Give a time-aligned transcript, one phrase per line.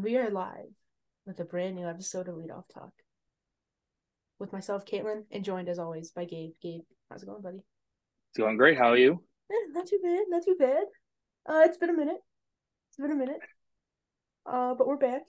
[0.00, 0.72] and we are live
[1.26, 2.92] with a brand new episode of Lead Off Talk.
[4.38, 6.52] With myself, Caitlin, and joined as always by Gabe.
[6.62, 7.58] Gabe, how's it going, buddy?
[7.58, 8.78] It's going great.
[8.78, 9.22] How are you?
[9.52, 10.84] Eh, not too bad, not too bad.
[11.46, 12.16] Uh, it's been a minute.
[12.88, 13.40] It's been a minute.
[14.46, 15.20] Uh, but we're back.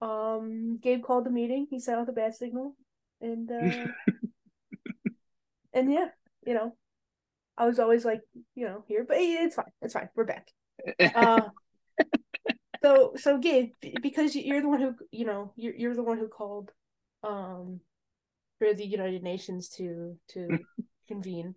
[0.00, 1.68] Um, Gabe called the meeting.
[1.70, 2.74] He sent out the bad signal,
[3.20, 3.86] and uh,
[5.72, 6.08] and yeah,
[6.44, 6.74] you know,
[7.56, 8.22] I was always like,
[8.56, 9.70] you know, here, but it's fine.
[9.82, 10.08] It's fine.
[10.16, 10.48] We're back.
[11.00, 11.42] Uh,
[12.84, 16.28] so so Gabe, because you're the one who you know you're you're the one who
[16.28, 16.70] called,
[17.22, 17.80] um,
[18.58, 20.58] for the United Nations to to
[21.08, 21.54] convene.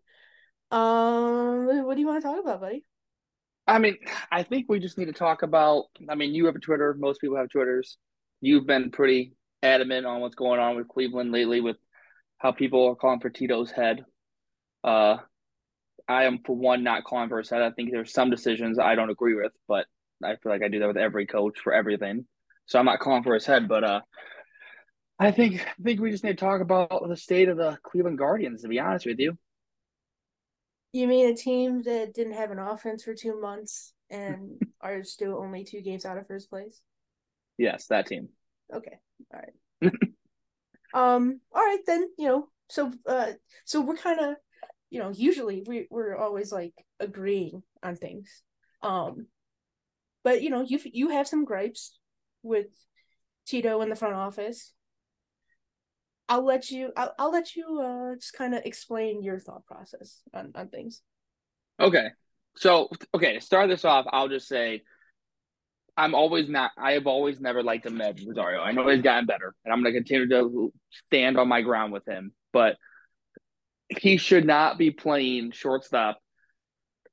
[0.72, 2.86] Um, what do you want to talk about, buddy?
[3.68, 3.98] I mean,
[4.32, 5.86] I think we just need to talk about.
[6.10, 6.96] I mean, you have a Twitter.
[6.98, 7.98] Most people have Twitters.
[8.40, 11.78] You've been pretty adamant on what's going on with Cleveland lately, with
[12.38, 14.06] how people are calling for Tito's head.
[14.84, 15.18] Uh,
[16.08, 17.62] I am for one not calling for his head.
[17.62, 19.88] I think there's some decisions I don't agree with, but
[20.24, 22.26] I feel like I do that with every coach for everything.
[22.66, 24.02] So I'm not calling for his head, but uh,
[25.20, 28.18] I think I think we just need to talk about the state of the Cleveland
[28.18, 28.62] Guardians.
[28.62, 29.38] To be honest with you,
[30.92, 35.38] You mean a team that didn't have an offense for two months and are still
[35.38, 36.82] only two games out of first place?
[37.58, 38.30] yes, that team.
[38.74, 39.00] Okay,
[39.34, 39.54] all right.
[40.94, 42.10] um, all right then.
[42.18, 43.32] You know, so uh,
[43.66, 44.36] so we're kind of,
[44.90, 48.44] you know, usually we we're always like agreeing on things.
[48.82, 49.28] Um,
[50.28, 51.98] but you know, you you have some gripes
[52.44, 52.68] with
[53.46, 54.74] Tito in the front office.
[56.28, 56.92] I'll let you.
[56.98, 61.02] I'll, I'll let you uh just kind of explain your thought process on on things.
[61.80, 62.10] Okay.
[62.58, 64.82] So, okay, to start this off, I'll just say
[65.96, 68.60] I'm always not, I have always never liked Amed Rosario.
[68.60, 70.74] I know he's gotten better, and I'm going to continue to
[71.08, 72.76] stand on my ground with him, but
[73.88, 76.20] he should not be playing shortstop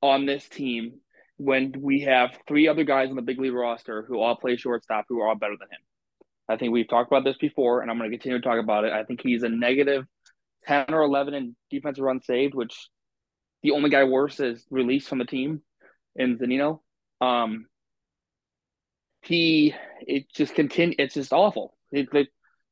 [0.01, 0.99] on this team
[1.37, 5.05] when we have three other guys on the big league roster who all play shortstop
[5.09, 5.81] who are all better than him.
[6.47, 8.85] I think we've talked about this before, and I'm going to continue to talk about
[8.85, 8.93] it.
[8.93, 10.05] I think he's a negative
[10.67, 12.89] 10 or 11 in defensive runs saved, which
[13.63, 15.61] the only guy worse is released from the team
[16.15, 16.81] in Zunino.
[17.19, 17.65] Um,
[19.23, 20.95] he it just continue.
[20.99, 21.75] It's just awful.
[21.91, 22.09] It,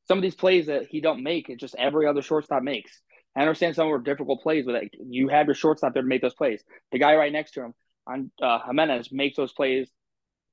[0.08, 3.02] some of these plays that he don't make, it just every other shortstop makes.
[3.36, 6.22] I understand some them difficult plays, but like, you have your shortstop there to make
[6.22, 6.64] those plays.
[6.92, 7.74] The guy right next to him
[8.08, 9.90] on uh, Giménez makes those plays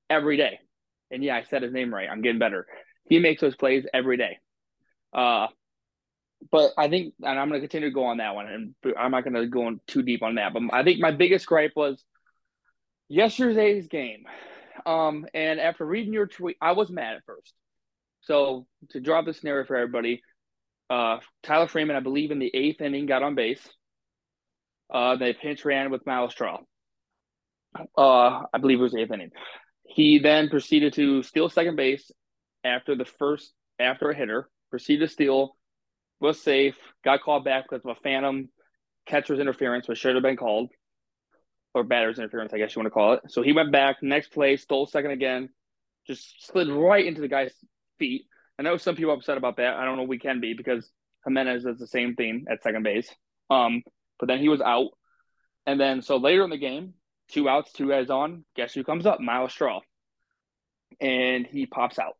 [0.09, 0.61] every day.
[1.11, 2.09] And yeah, I said his name right.
[2.11, 2.67] I'm getting better.
[3.09, 4.39] He makes those plays every day.
[5.13, 5.49] Uh,
[6.51, 9.11] but I think, and I'm going to continue to go on that one, and I'm
[9.11, 10.53] not going to go too deep on that.
[10.53, 12.03] But I think my biggest gripe was
[13.09, 14.25] yesterday's game.
[14.87, 17.53] Um, and after reading your tweet, I was mad at first.
[18.23, 20.23] So to draw the scenario for everybody,
[20.89, 23.61] uh, Tyler Freeman, I believe in the eighth inning, got on base.
[24.93, 26.59] Uh, they pinch ran with Myles Straw.
[27.97, 29.31] Uh, I believe it was eighth inning.
[29.85, 32.11] He then proceeded to steal second base
[32.65, 34.49] after the first after a hitter.
[34.71, 35.57] Proceeded to steal,
[36.21, 38.51] was safe, got called back because of a phantom
[39.07, 40.71] catcher's interference, which should have been called,
[41.75, 43.23] or batter's interference, I guess you want to call it.
[43.29, 45.49] So he went back, next play, stole second again,
[46.07, 47.53] just slid right into the guy's
[47.99, 48.27] feet.
[48.59, 49.75] I know some people upset about that.
[49.75, 50.89] I don't know we can be because
[51.27, 53.13] Giménez does the same thing at second base.
[53.49, 53.83] Um,
[54.19, 54.91] but then he was out.
[55.67, 56.95] And then so later in the game,
[57.31, 58.45] two outs, two guys on.
[58.57, 59.21] Guess who comes up?
[59.21, 59.81] Myles Straw.
[61.01, 62.17] And he pops out.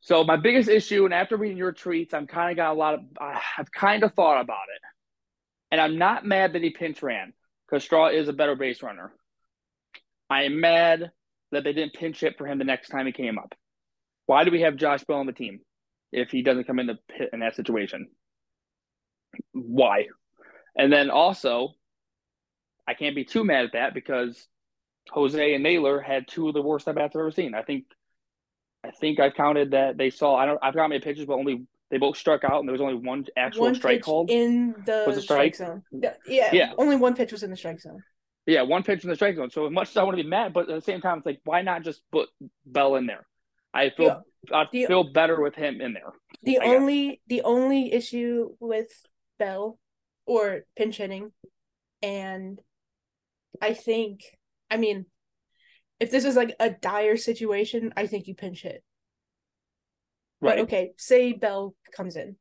[0.00, 2.94] So my biggest issue, and after reading your tweets, I'm kind of got a lot
[2.94, 4.80] of, uh, I've kind of thought about it,
[5.70, 7.34] and I'm not mad that he pinch ran
[7.66, 9.12] because Straw is a better base runner.
[10.30, 11.10] I am mad
[11.52, 13.54] that they didn't pinch hit for him the next time he came up.
[14.26, 15.60] Why do we have Josh Bell on the team
[16.12, 18.08] if he doesn't come in the pit in that situation?
[19.52, 20.06] Why?
[20.76, 21.74] And then also,
[22.90, 24.46] I can't be too mad at that because
[25.10, 27.54] Jose and Naylor had two of the worst at bats I've ever seen.
[27.54, 27.84] I think
[28.82, 30.34] I think I've counted that they saw.
[30.34, 30.58] I don't.
[30.62, 32.94] I forgot how many pitches, but only they both struck out, and there was only
[32.96, 34.30] one actual one strike called.
[34.30, 35.54] in the Was strike?
[35.54, 35.68] strike?
[35.68, 35.82] zone.
[35.92, 36.72] Yeah, yeah, Yeah.
[36.78, 38.02] Only one pitch was in the strike zone.
[38.46, 39.50] Yeah, one pitch in the strike zone.
[39.50, 41.26] So as much as I want to be mad, but at the same time, it's
[41.26, 42.28] like why not just put
[42.66, 43.24] Bell in there?
[43.72, 44.22] I feel
[44.52, 46.10] I The- feel better with him in there.
[46.42, 46.74] The I guess.
[46.74, 48.90] only the only issue with
[49.38, 49.78] Bell
[50.26, 51.32] or pinch hitting,
[52.02, 52.58] and
[53.60, 54.22] I think
[54.70, 55.06] I mean,
[55.98, 58.82] if this is like a dire situation, I think you pinch hit.
[60.40, 60.56] Right.
[60.56, 62.36] But okay, say Bell comes in,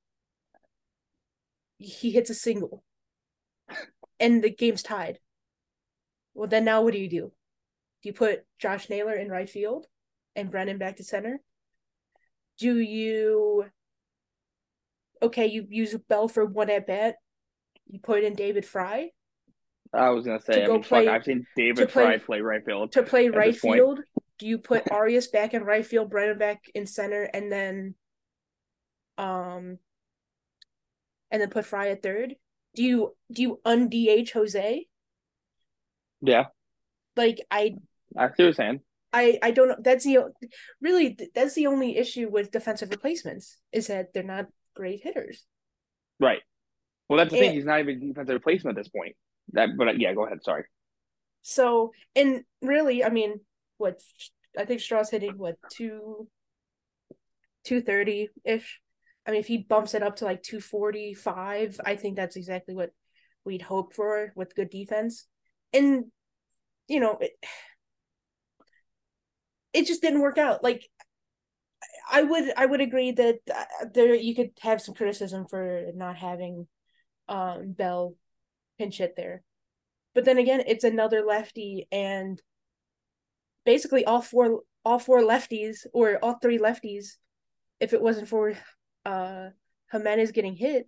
[1.77, 2.83] he hits a single,
[4.19, 5.19] and the game's tied.
[6.33, 7.31] Well, then now what do you do?
[8.01, 9.85] Do you put Josh Naylor in right field
[10.35, 11.41] and Brennan back to center?
[12.57, 13.65] Do you
[15.21, 17.15] okay, you use Bell for one at bat,
[17.87, 19.09] you put in David Fry
[19.93, 20.53] I was gonna say.
[20.53, 22.91] To I go mean, play- fuck, I've seen David play- Fry play right field.
[22.93, 23.99] to play right field
[24.39, 27.95] do you put Arias back in right field, Brennan back in center, and then
[29.17, 29.77] um
[31.29, 32.35] and then put Fry at third?
[32.73, 34.87] Do you do you undh Jose?
[36.21, 36.45] Yeah.
[37.15, 37.75] Like I
[38.17, 38.79] I see what you're saying.
[39.11, 39.77] I I don't know.
[39.79, 40.19] That's the
[40.81, 45.45] really that's the only issue with defensive replacements is that they're not great hitters.
[46.19, 46.41] Right.
[47.09, 47.55] Well, that's the and, thing.
[47.55, 49.15] He's not even defensive replacement at this point.
[49.53, 50.43] That, but yeah, go ahead.
[50.43, 50.63] Sorry.
[51.41, 53.39] So, and really, I mean,
[53.77, 53.99] what
[54.57, 56.27] I think Straw's hitting what two,
[57.63, 58.79] two thirty ish.
[59.25, 62.35] I mean, if he bumps it up to like two forty five, I think that's
[62.35, 62.91] exactly what
[63.45, 65.25] we'd hope for with good defense.
[65.73, 66.05] And
[66.87, 67.31] you know, it,
[69.73, 70.63] it just didn't work out.
[70.63, 70.87] Like
[72.11, 76.15] I would I would agree that uh, there you could have some criticism for not
[76.15, 76.67] having
[77.27, 78.15] um Bell
[78.79, 79.43] pinch hit there.
[80.15, 82.41] But then again, it's another lefty and
[83.65, 87.17] basically all four all four lefties or all three lefties
[87.79, 88.53] if it wasn't for
[89.05, 89.49] uh
[89.93, 90.87] Giménez getting hit,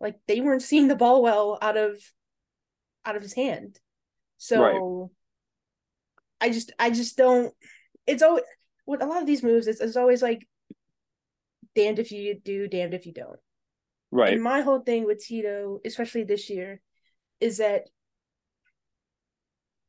[0.00, 2.00] like they weren't seeing the ball well out of
[3.04, 3.78] out of his hand.
[4.36, 5.08] So right.
[6.40, 7.52] I just I just don't
[8.06, 8.44] it's always
[8.86, 10.46] with a lot of these moves it's, it's always like
[11.74, 13.38] damned if you do, damned if you don't.
[14.10, 14.32] Right.
[14.32, 16.80] And my whole thing with Tito, especially this year,
[17.40, 17.88] is that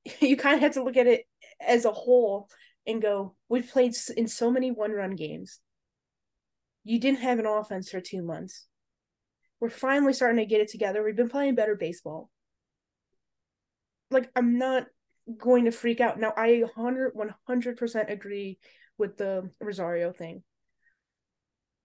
[0.21, 1.25] you kind of have to look at it
[1.65, 2.49] as a whole
[2.87, 5.59] and go, we've played in so many one run games.
[6.83, 8.65] You didn't have an offense for two months.
[9.59, 11.03] We're finally starting to get it together.
[11.03, 12.29] We've been playing better baseball.
[14.09, 14.87] Like, I'm not
[15.37, 16.19] going to freak out.
[16.19, 17.13] Now, I 100,
[17.47, 18.57] 100% agree
[18.97, 20.43] with the Rosario thing.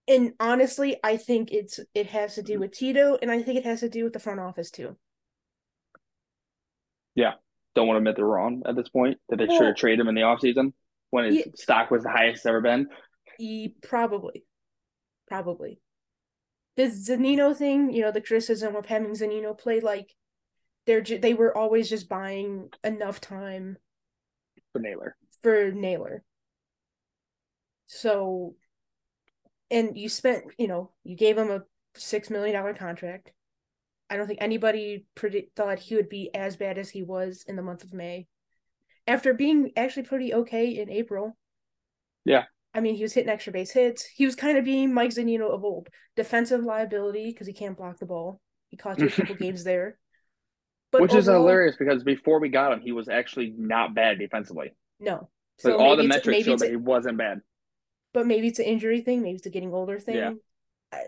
[0.07, 2.63] And honestly, I think it's it has to do mm-hmm.
[2.63, 4.97] with Tito, and I think it has to do with the front office too.
[7.15, 7.33] Yeah,
[7.75, 10.01] don't want to admit they're wrong at this point that they well, should have traded
[10.01, 10.73] him in the offseason
[11.11, 12.89] when his stock was the highest it's ever been.
[13.39, 14.45] He probably,
[15.29, 15.81] probably.
[16.77, 20.15] The Zunino thing, you know, the criticism of having Zunino play like
[20.87, 23.77] they're ju- they were always just buying enough time
[24.73, 25.17] for Naylor.
[25.41, 26.25] For Naylor.
[27.87, 28.57] So,
[29.71, 31.63] and you spent, you know, you gave him a
[31.95, 33.31] six million dollar contract.
[34.15, 37.57] I don't think anybody predict thought he would be as bad as he was in
[37.57, 38.29] the month of May.
[39.09, 41.37] After being actually pretty okay in April.
[42.25, 42.45] Yeah.
[42.73, 44.05] I mean, he was hitting extra base hits.
[44.05, 45.89] He was kind of being Mike Zunino of old.
[46.15, 48.41] Defensive liability because he can't block the ball.
[48.69, 49.99] He caught you a couple games there.
[50.93, 54.21] But Which overall, is hilarious because before we got him, he was actually not bad
[54.21, 54.75] defensively.
[55.01, 55.29] No.
[55.59, 57.41] So like all the metrics show that he wasn't bad.
[58.13, 59.23] But maybe it's an injury thing.
[59.23, 60.15] Maybe it's a getting older thing.
[60.15, 61.01] Yeah.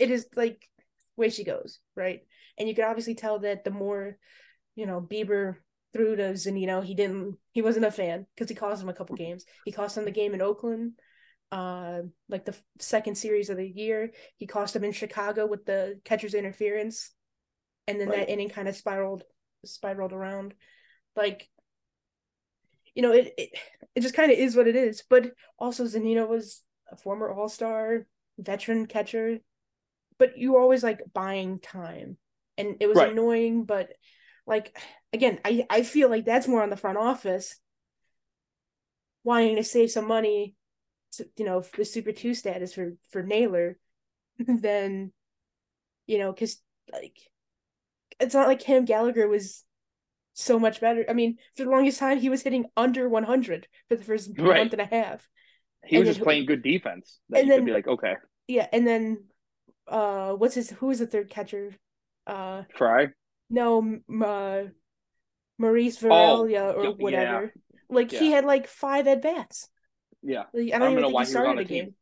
[0.00, 0.68] It is like
[1.16, 2.22] way she goes, right?
[2.58, 4.16] And you could obviously tell that the more,
[4.74, 5.56] you know, Bieber
[5.92, 9.16] threw to Zunino, he didn't, he wasn't a fan because he cost him a couple
[9.16, 9.44] games.
[9.64, 10.92] He cost him the game in Oakland,
[11.50, 14.10] uh, like the second series of the year.
[14.36, 17.10] He cost him in Chicago with the catcher's interference,
[17.86, 18.18] and then right.
[18.18, 19.24] that inning kind of spiraled,
[19.64, 20.54] spiraled around.
[21.16, 21.48] Like,
[22.94, 23.50] you know, it it,
[23.94, 25.02] it just kind of is what it is.
[25.08, 28.06] But also, Zunino was a former All Star,
[28.38, 29.40] veteran catcher
[30.22, 32.16] but you always like buying time
[32.58, 33.12] and it was right.
[33.12, 33.92] annoying but
[34.46, 34.76] like
[35.12, 37.58] again i i feel like that's more on the front office
[39.24, 40.56] wanting to save some money
[41.12, 43.78] to, you know the super 2 status for for Naylor
[44.38, 45.12] than
[46.06, 46.58] you know cuz
[46.92, 47.18] like
[48.20, 49.64] it's not like Cam Gallagher was
[50.34, 51.04] so much better.
[51.08, 54.58] I mean, for the longest time he was hitting under 100 for the first right.
[54.58, 55.28] month and a half.
[55.84, 57.18] He and was just playing good defense.
[57.28, 58.14] That and you then, could be like, okay.
[58.48, 59.24] Yeah, and then
[59.88, 61.74] uh what's his who is the third catcher?
[62.26, 63.08] Uh Fry?
[63.50, 64.62] No, uh
[65.58, 67.52] Maurice Varela oh, or whatever.
[67.54, 67.76] Yeah.
[67.88, 68.18] Like yeah.
[68.18, 69.68] he had like five at bats.
[70.22, 70.44] Yeah.
[70.52, 71.94] Like, I don't, I even think he started a game.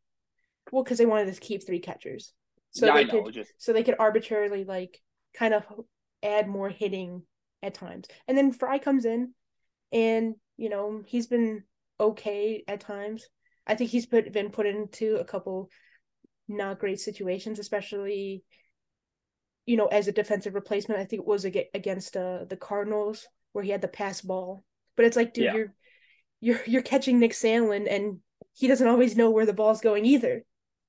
[0.70, 2.32] Well, because they wanted to keep three catchers.
[2.70, 3.52] So yeah, they know, could just...
[3.58, 5.00] so they could arbitrarily like
[5.34, 5.64] kind of
[6.22, 7.22] add more hitting
[7.62, 8.06] at times.
[8.28, 9.34] And then Fry comes in
[9.92, 11.64] and, you know, he's been
[11.98, 13.28] okay at times.
[13.66, 15.70] I think he's put been put into a couple
[16.48, 18.44] not great situations, especially
[19.70, 21.00] you know as a defensive replacement.
[21.00, 24.64] I think it was against uh, the Cardinals where he had the pass ball,
[24.96, 25.54] but it's like, dude, yeah.
[25.54, 25.74] you're
[26.40, 28.18] you're you're catching Nick Sandlin and
[28.52, 30.44] he doesn't always know where the ball's going either.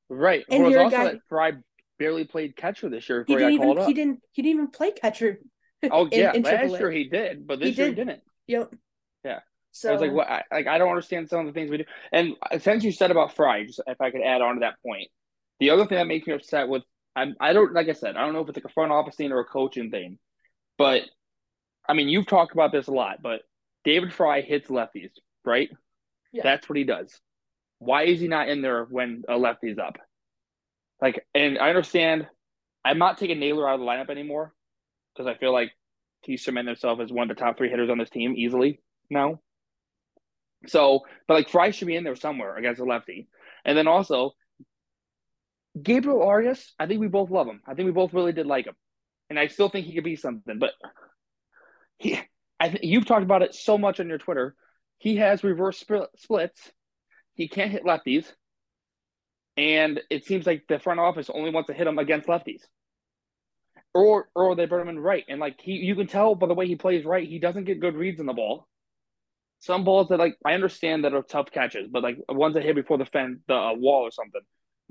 [0.10, 0.44] Right.
[0.50, 1.52] And well, you're also guy, that Fry
[2.00, 4.20] barely played catcher this year he, didn't even, He didn't.
[4.32, 5.40] He didn't even play catcher.
[5.90, 7.98] Oh in, yeah, in last year he did, but this he year did.
[7.98, 8.22] he didn't.
[8.46, 8.76] Yep.
[9.26, 9.40] Yeah.
[9.72, 10.28] So I was like, what?
[10.30, 11.86] I, like I don't understand some of the things we do.
[12.12, 15.10] And since you said about Fry, just if I could add on to that point,
[15.60, 16.84] the other thing that makes me upset with
[17.16, 19.16] I'm I don't like I said, I don't know if it's like a front office
[19.16, 20.18] thing or a coaching thing,
[20.78, 21.04] but
[21.88, 23.42] I mean you've talked about this a lot, but
[23.84, 25.12] David Fry hits lefties,
[25.44, 25.70] right?
[26.32, 26.44] Yeah.
[26.44, 27.20] That's what he does.
[27.80, 29.98] Why is he not in there when a lefty's up?
[31.02, 32.28] Like, and I understand.
[32.86, 34.54] I'm not taking Naylor out of the lineup anymore
[35.14, 35.72] because I feel like
[36.22, 39.40] he's cemented himself as one of the top three hitters on this team easily now.
[40.68, 43.28] So, but like Fry should be in there somewhere against a lefty.
[43.66, 44.34] And then also,
[45.82, 47.62] Gabriel Arias, I think we both love him.
[47.68, 48.76] I think we both really did like him.
[49.30, 50.60] And I still think he could be something.
[50.60, 50.72] But
[51.98, 52.20] he,
[52.60, 54.56] I th- you've talked about it so much on your Twitter.
[54.98, 55.84] He has reverse
[56.18, 56.72] splits.
[57.34, 58.26] He can't hit lefties.
[59.58, 62.62] And it seems like the front office only wants to hit him against lefties.
[63.94, 65.26] Or or they put him in right.
[65.28, 67.82] And like he you can tell by the way he plays right, he doesn't get
[67.82, 68.68] good reads in the ball
[69.62, 72.76] some balls that like I understand that are tough catches, but like ones that hit
[72.76, 74.42] before the fence, the uh, wall or something.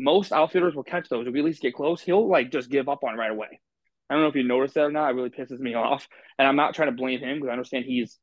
[0.01, 1.27] Most outfielders will catch those.
[1.27, 3.61] If we at least get close, he'll like just give up on right away.
[4.09, 5.11] I don't know if you noticed that or not.
[5.11, 7.85] It really pisses me off, and I'm not trying to blame him because I understand
[7.85, 8.19] he's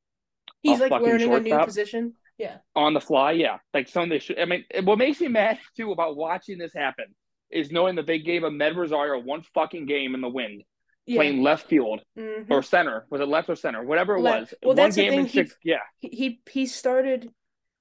[0.61, 2.13] he's like learning a new position.
[2.37, 3.31] Yeah, on the fly.
[3.31, 4.39] Yeah, like something they should.
[4.39, 7.05] I mean, what makes me mad too about watching this happen
[7.49, 10.63] is knowing that they gave Amed Rosario one fucking game in the wind
[11.07, 11.17] yeah.
[11.17, 12.51] playing left field mm-hmm.
[12.51, 13.05] or center.
[13.09, 13.83] Was it left or center?
[13.83, 14.39] Whatever it left.
[14.39, 14.53] was.
[14.61, 15.27] Well, One that's game the thing.
[15.29, 15.77] Six, he, yeah.
[15.99, 17.29] He he started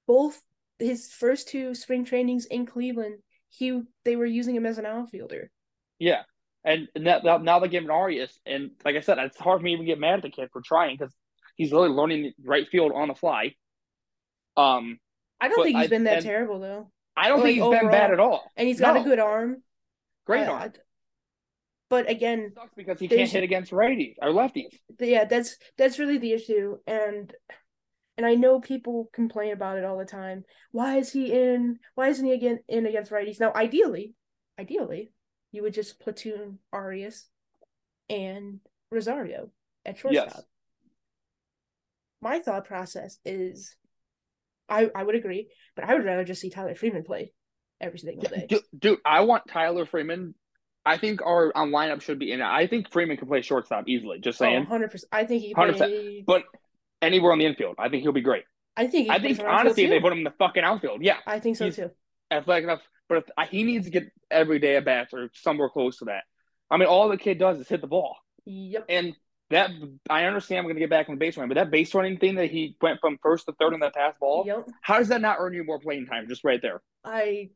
[0.07, 0.41] both
[0.79, 3.19] his first two spring trainings in Cleveland.
[3.57, 5.51] He they were using him as an outfielder.
[5.99, 6.23] Yeah.
[6.65, 9.71] And now, now they give him Arias, and like I said, it's hard for me
[9.71, 11.15] to even get mad at the kid for trying because
[11.55, 13.55] he's really learning right field on the fly.
[14.57, 14.99] Um,
[15.41, 16.91] I don't think he's I, been that terrible though.
[17.17, 17.83] I don't think he's overall.
[17.83, 18.51] been bad at all.
[18.57, 19.63] And he's got a good arm.
[20.27, 20.73] Great arm.
[21.89, 24.77] But again, sucks because he can't hit against righties or lefties.
[24.99, 27.33] Yeah, that's that's really the issue, and
[28.17, 30.45] and I know people complain about it all the time.
[30.73, 31.79] Why is he in?
[31.95, 33.41] Why isn't he again in against righties?
[33.41, 34.15] Now, ideally,
[34.59, 35.13] ideally,
[35.53, 37.27] you would just platoon Arias
[38.09, 39.51] and Rosario
[39.85, 40.29] at shortstop.
[40.29, 40.43] Yes.
[42.23, 43.77] My thought process is,
[44.69, 47.33] I I would agree, but I would rather just see Tyler Freeman play
[47.81, 48.47] every single day.
[48.49, 50.35] Dude, dude I want Tyler Freeman
[50.87, 52.41] I think our lineup should be in.
[52.41, 54.21] I think Freeman can play shortstop easily.
[54.21, 55.09] Just oh, saying, 100 percent.
[55.11, 55.77] I think he can 100%.
[55.77, 56.25] Play...
[56.25, 56.45] But
[57.03, 58.45] anywhere on the infield, I think he'll be great.
[58.77, 59.11] I think.
[59.11, 61.03] I think honestly, they put him in the fucking outfield.
[61.03, 61.91] Yeah, I think so He's too.
[62.31, 65.99] Athletic enough, but if, he needs to get every day at bats or somewhere close
[65.99, 66.25] to that.
[66.71, 68.17] I mean, all the kid does is hit the ball.
[68.45, 68.87] Yep.
[68.89, 69.15] And
[69.51, 69.71] that
[70.11, 72.35] I understand we're gonna get back on the base running, but that base running thing
[72.37, 74.69] that he went from first to third in that pass ball, yep.
[74.83, 76.83] how does that not earn you more playing time just right there?
[77.05, 77.51] I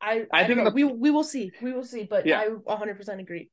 [0.00, 1.52] I I, I think the, we we will see.
[1.62, 2.40] We will see, but yeah.
[2.40, 3.50] I 100% agree.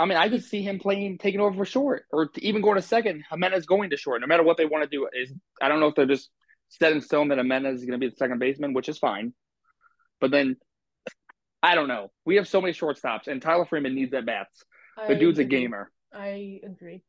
[0.00, 2.82] I mean, I could see him playing, taking over for short, or even going to
[2.82, 3.22] second.
[3.30, 5.06] Giménez going to short, no matter what they want to do.
[5.12, 5.30] Is
[5.60, 6.30] I don't know if they're just
[6.70, 9.34] set in stone that Giménez is going to be the second baseman, which is fine.
[10.18, 10.56] But then,
[11.62, 12.10] I don't know.
[12.24, 14.64] We have so many shortstops, and Tyler Freeman needs at bats.
[14.96, 15.58] The I dude's agree.
[15.58, 15.90] a gamer.
[16.14, 17.02] I agree.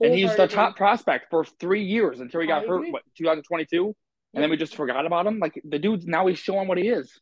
[0.00, 2.78] And he's the top prospect for three years until he got I hurt.
[2.78, 2.90] Agree.
[2.90, 3.94] What 2022,
[4.34, 5.38] and then we just forgot about him.
[5.38, 7.20] Like the dude's now he's showing what he is.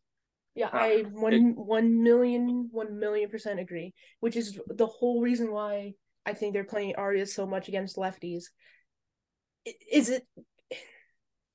[0.55, 3.95] Yeah, uh, I one it, one million one million percent agree.
[4.21, 5.95] Which is the whole reason why
[6.25, 8.45] I think they're playing Arias so much against lefties.
[9.91, 10.27] Is it?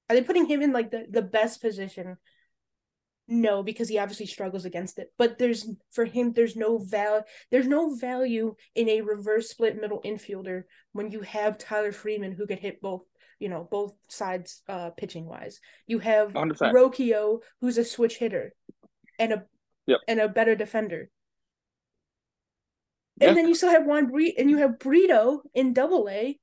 [0.09, 2.17] Are they putting him in like the the best position?
[3.31, 5.13] No, because he obviously struggles against it.
[5.17, 7.23] But there's for him, there's no value.
[7.51, 10.63] There's no value in a reverse split middle infielder
[10.93, 13.03] when you have Tyler Freeman who could hit both
[13.39, 16.73] you know both sides uh pitching wise you have 100%.
[16.73, 18.53] Rocchio who's a switch hitter
[19.19, 19.43] and a
[19.85, 19.99] yep.
[20.07, 21.09] and a better defender.
[23.21, 26.39] And then you still have Juan Bre- and you have Brito in Double A,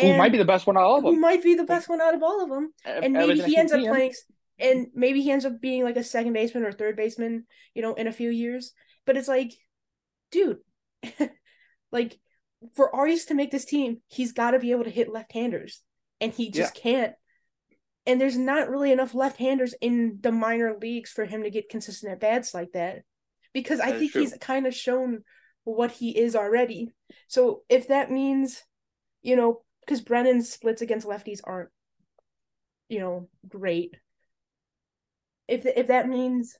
[0.00, 1.14] who might be the best one out of all of them.
[1.14, 3.72] Who might be the best one out of all of them, and maybe he ends
[3.72, 4.14] up playing,
[4.58, 7.94] and maybe he ends up being like a second baseman or third baseman, you know,
[7.94, 8.72] in a few years.
[9.06, 9.52] But it's like,
[10.30, 10.58] dude,
[11.92, 12.18] like
[12.74, 15.82] for Arias to make this team, he's got to be able to hit left-handers,
[16.20, 16.82] and he just yeah.
[16.82, 17.12] can't
[18.08, 22.10] and there's not really enough left-handers in the minor leagues for him to get consistent
[22.10, 23.02] at bats like that
[23.52, 25.24] because I think he's kind of shown
[25.64, 26.94] what he is already.
[27.28, 28.64] So if that means,
[29.20, 31.68] you know, because Brennan's splits against lefties aren't,
[32.88, 33.94] you know, great.
[35.46, 36.56] If if that means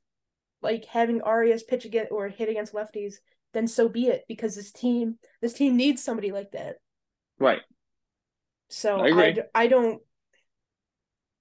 [0.61, 3.15] like having Arias pitch against or hit against lefties,
[3.55, 4.25] then so be it.
[4.29, 6.77] Because this team this team needs somebody like that.
[7.39, 7.63] Right.
[8.69, 10.03] So I, I, I don't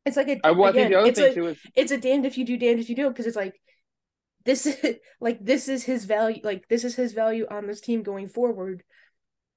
[0.08, 1.58] it's like a I, well, again, it's a, is...
[1.76, 3.60] it's a damned if you do, damned if you do, because it's like
[4.46, 8.04] this is like this is his value, like this is his value on this team
[8.04, 8.84] going forward.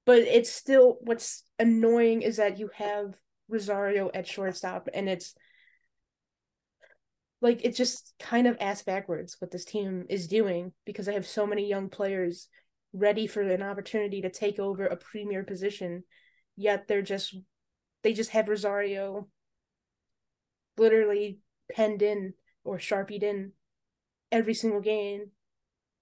[0.05, 3.13] But it's still what's annoying is that you have
[3.47, 5.33] Rosario at shortstop, and it's
[7.41, 11.25] like it's just kind of ass backwards what this team is doing because I have
[11.25, 12.47] so many young players
[12.93, 16.03] ready for an opportunity to take over a premier position,
[16.57, 17.35] yet they're just
[18.03, 19.27] they just have Rosario
[20.81, 21.37] literally
[21.71, 22.33] penned in
[22.63, 23.53] or sharpied in
[24.31, 25.31] every single game,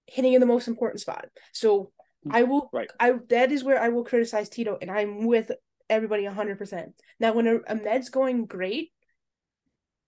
[0.06, 1.26] hitting in the most important spot.
[1.52, 1.92] So
[2.26, 2.90] mm, I will Right.
[2.98, 5.52] I that is where I will criticize Tito and I'm with
[5.88, 6.92] everybody 100%.
[7.20, 8.92] Now when a, Amed's going great,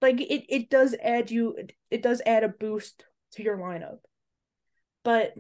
[0.00, 1.56] like it it does add you
[1.90, 3.98] it does add a boost to your lineup.
[5.04, 5.34] But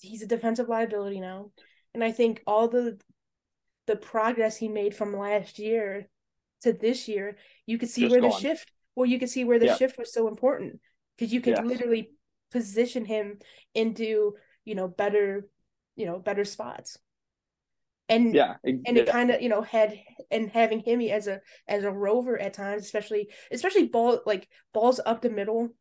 [0.00, 1.52] he's a defensive liability now.
[1.94, 2.98] And I think all the
[3.86, 6.08] the progress he made from last year
[6.66, 9.58] to this year, you could see Just where the shift well you could see where
[9.58, 9.76] the Yeah.
[9.76, 10.80] shift was so important
[11.16, 11.66] because you could Yes.
[11.66, 12.12] literally
[12.50, 13.38] position him
[13.74, 15.48] into, you know, better,
[15.96, 16.98] you know, better spots.
[18.08, 18.56] And Yeah.
[18.64, 19.98] and it kind of you know had
[20.30, 25.00] and having him as a as a rover at times especially especially ball like balls
[25.04, 25.74] up the middle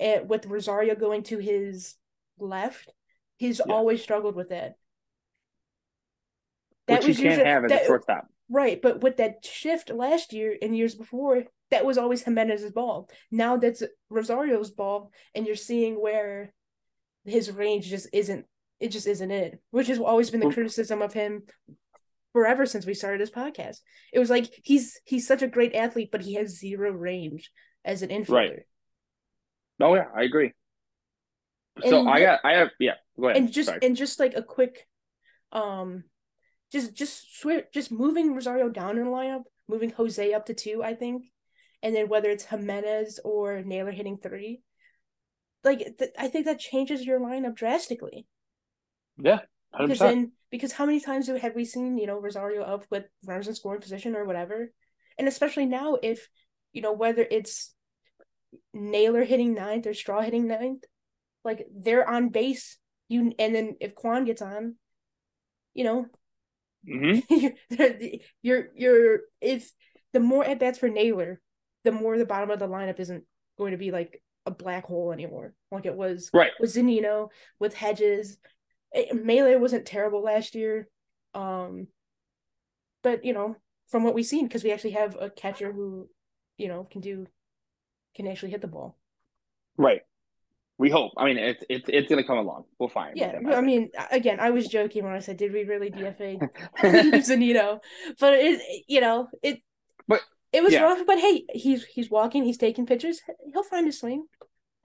[0.00, 1.94] and with rosario going to his
[2.38, 2.92] left
[3.36, 3.72] he's Yeah.
[3.72, 4.74] always struggled with that
[6.88, 8.26] which you can't usually- have as that- a shortstop.
[8.50, 13.08] Right but with that shift last year and years before that was always Giménez's ball
[13.30, 16.52] now that's rosario's ball and you're seeing where
[17.24, 18.44] his range just isn't
[18.80, 21.44] it just isn't it which has always been the Well- criticism of him
[22.34, 23.78] forever since we started this podcast
[24.12, 27.50] it was like he's he's such a great athlete but he has zero range
[27.84, 28.62] as an infielder Right.
[29.80, 30.52] Oh yeah, I agree.
[31.88, 32.92] So I got I have yeah.
[33.18, 33.36] Go ahead.
[33.38, 33.80] and just Sorry.
[33.82, 34.86] and just like a quick
[35.50, 36.04] um
[36.74, 40.82] just just swi just moving rosario down in the lineup moving jose up to two
[40.84, 41.24] i think
[41.82, 44.60] and then whether it's Giménez or naylor hitting three
[45.62, 48.26] like th- i think that changes your lineup drastically
[49.18, 49.40] yeah,
[49.72, 53.04] hundred because then because how many times have we seen you know Rosario up with
[53.24, 54.72] runners in scoring position or whatever,
[55.18, 56.28] and especially now if
[56.72, 57.74] you know whether it's
[58.72, 60.82] Naylor hitting ninth or Straw hitting ninth,
[61.44, 62.78] like they're on base.
[63.08, 64.76] You and then if Kwan gets on,
[65.74, 66.06] you know
[66.86, 69.72] hmm you're you're you're it's
[70.12, 71.40] the more at bats for Naylor,
[71.84, 73.24] the more the bottom of the lineup isn't
[73.58, 76.52] going to be like a black hole anymore, like it was Right.
[76.60, 78.38] with Zunino, with Hedges.
[78.94, 80.88] Eh, Maile wasn't terrible last year.
[81.34, 81.88] Um
[83.02, 83.56] but you know,
[83.88, 86.08] from what we've seen, because we actually have a catcher who,
[86.56, 87.26] you know, can do
[88.14, 88.96] can actually hit the ball.
[89.76, 90.02] Right.
[90.76, 91.12] We hope.
[91.16, 92.64] I mean, it's it's it's gonna come along.
[92.78, 93.16] We'll find.
[93.16, 93.64] Yeah, I think.
[93.64, 96.40] mean, again, I was joking when I said, "Did we really DFA
[96.78, 97.78] Zunino?"
[98.18, 99.60] But it, you know, it.
[100.08, 100.20] But,
[100.52, 100.82] it was yeah.
[100.82, 101.06] rough.
[101.06, 102.44] But hey, he's he's walking.
[102.44, 103.20] He's taking pictures.
[103.52, 104.26] He'll find his swing.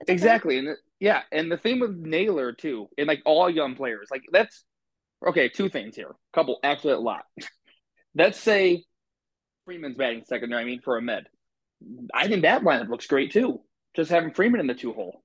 [0.02, 0.12] Okay.
[0.12, 4.08] Exactly, and the- yeah, and the thing with Naylor too, and like all young players,
[4.12, 4.64] like that's
[5.26, 5.48] okay.
[5.48, 7.24] Two things here, couple actually a lot.
[8.14, 8.84] Let's say
[9.64, 10.54] Freeman's batting second.
[10.54, 11.24] I mean, for Amed,
[12.14, 13.60] I think that lineup looks great too.
[13.96, 15.22] Just having Freeman in the two hole.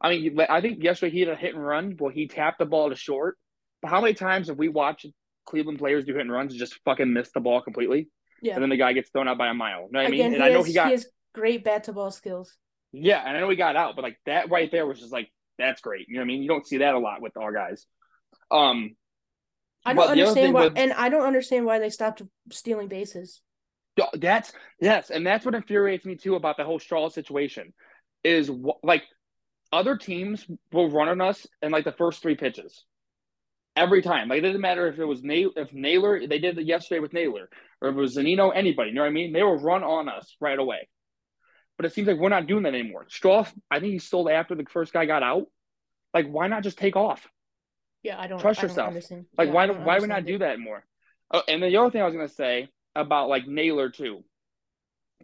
[0.00, 1.96] I mean, I think yesterday he had a hit and run.
[1.98, 3.36] Well, he tapped the ball to short.
[3.82, 5.06] But how many times have we watched
[5.46, 8.08] Cleveland players do hit and runs and just fucking miss the ball completely,
[8.42, 8.54] Yeah.
[8.54, 9.82] and then the guy gets thrown out by a mile?
[9.86, 10.34] You know what I mean?
[10.34, 12.56] And I know has, he got he has great bat to ball skills.
[12.92, 15.30] yeah, and I know he got out, but like that right there was just like
[15.58, 16.08] that's great.
[16.08, 16.42] You know what I mean?
[16.42, 17.86] You don't see that a lot with our guys.
[18.50, 18.96] Um,
[19.84, 22.22] I don't the other thing understand why, with- and I don't understand why they stopped
[22.50, 23.42] stealing bases.
[24.14, 27.72] that's yes, and that's what infuriates me too about the whole Straw situation
[28.24, 28.50] is
[28.82, 29.04] like
[29.72, 32.84] other teams will run on us in like the first three pitches
[33.76, 34.28] every time.
[34.28, 37.12] Like it didn't matter if it was Nail if Naylor they did it yesterday with
[37.12, 37.48] Naylor
[37.80, 38.90] or if it was Zunino anybody.
[38.90, 39.32] You know what I mean?
[39.32, 40.88] They will run on us right away.
[41.76, 43.06] But it seems like we're not doing that anymore.
[43.08, 45.46] Straw, I think he stole after the first guy got out.
[46.12, 47.26] Like, why not just take off?
[48.02, 48.88] Yeah, I don't Trust I don't yourself.
[48.88, 49.26] understand.
[49.38, 50.84] Like, Yeah, why do don't why would we not do that more?
[51.30, 54.24] Oh, and then the other thing I was gonna say about like Naylor too.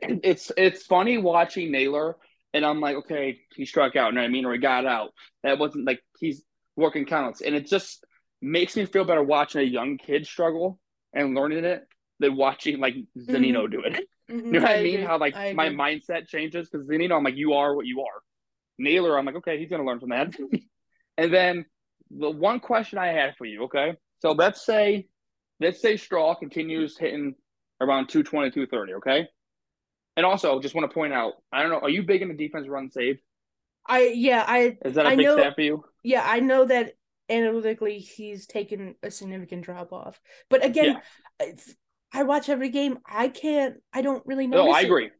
[0.00, 2.16] It's it's funny watching Naylor,
[2.56, 4.08] and I'm like, okay, he struck out.
[4.08, 4.46] You know what I mean?
[4.46, 5.10] Or he got out.
[5.42, 6.42] That wasn't like he's
[6.74, 8.04] working counts, and it just
[8.40, 10.80] makes me feel better watching a young kid struggle
[11.12, 11.86] and learning it
[12.18, 14.08] than watching like Zunino do it.
[14.28, 14.94] Mhm, You know what I, mean?
[14.94, 15.06] agree.
[15.06, 15.76] How like I my agree.
[15.78, 18.20] mindset changes because know I'm like you are what you are.
[18.76, 20.34] Naylor, I'm like okay, he's gonna learn from that.
[21.16, 21.64] and then
[22.10, 23.94] the one question I had for you, okay?
[24.18, 25.06] So let's say
[25.60, 27.36] let's say Straw continues hitting
[27.80, 29.28] around 220, 230, okay?
[30.16, 32.66] And also, just want to point out, I don't know, are you big into defense
[32.68, 33.18] run save?
[33.88, 35.84] I yeah I Is that a I big know- stat for you?
[36.02, 36.94] yeah I know that
[37.28, 41.00] analytically he's taken a significant drop off, but again,
[41.40, 41.74] it's-
[42.12, 42.98] I watch every game.
[43.04, 43.76] I can't.
[43.92, 44.66] I don't really know.
[44.66, 45.10] No, I agree.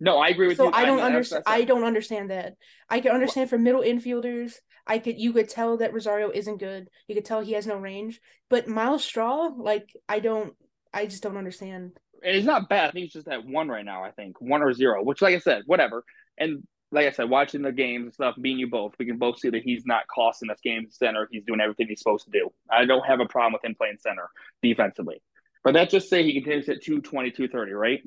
[0.00, 0.70] No, I agree with So you.
[0.72, 1.44] I don't understand.
[1.46, 2.54] I don't understand that.
[2.88, 4.54] I can understand for middle infielders.
[4.86, 5.18] I could.
[5.20, 6.88] You could tell that Rosario isn't good.
[7.06, 8.20] You could tell he has no range.
[8.48, 10.54] But Myles Straw, like I don't.
[10.92, 11.92] I just don't understand.
[12.24, 12.88] And he's not bad.
[12.88, 14.04] I think he's just at one right now.
[14.04, 16.04] I think one or zero, which, like I said, whatever.
[16.38, 19.38] And like I said, watching the games and stuff, being you both, we can both
[19.38, 21.28] see that he's not costing us games center.
[21.30, 22.50] He's doing everything he's supposed to do.
[22.70, 24.28] I don't have a problem with him playing center
[24.62, 25.22] defensively.
[25.62, 28.00] But let's just say he continues at 220, 230, right?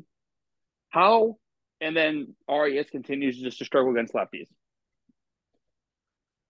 [0.89, 1.37] How
[1.83, 4.47] and then Arias continues just to struggle against lefties.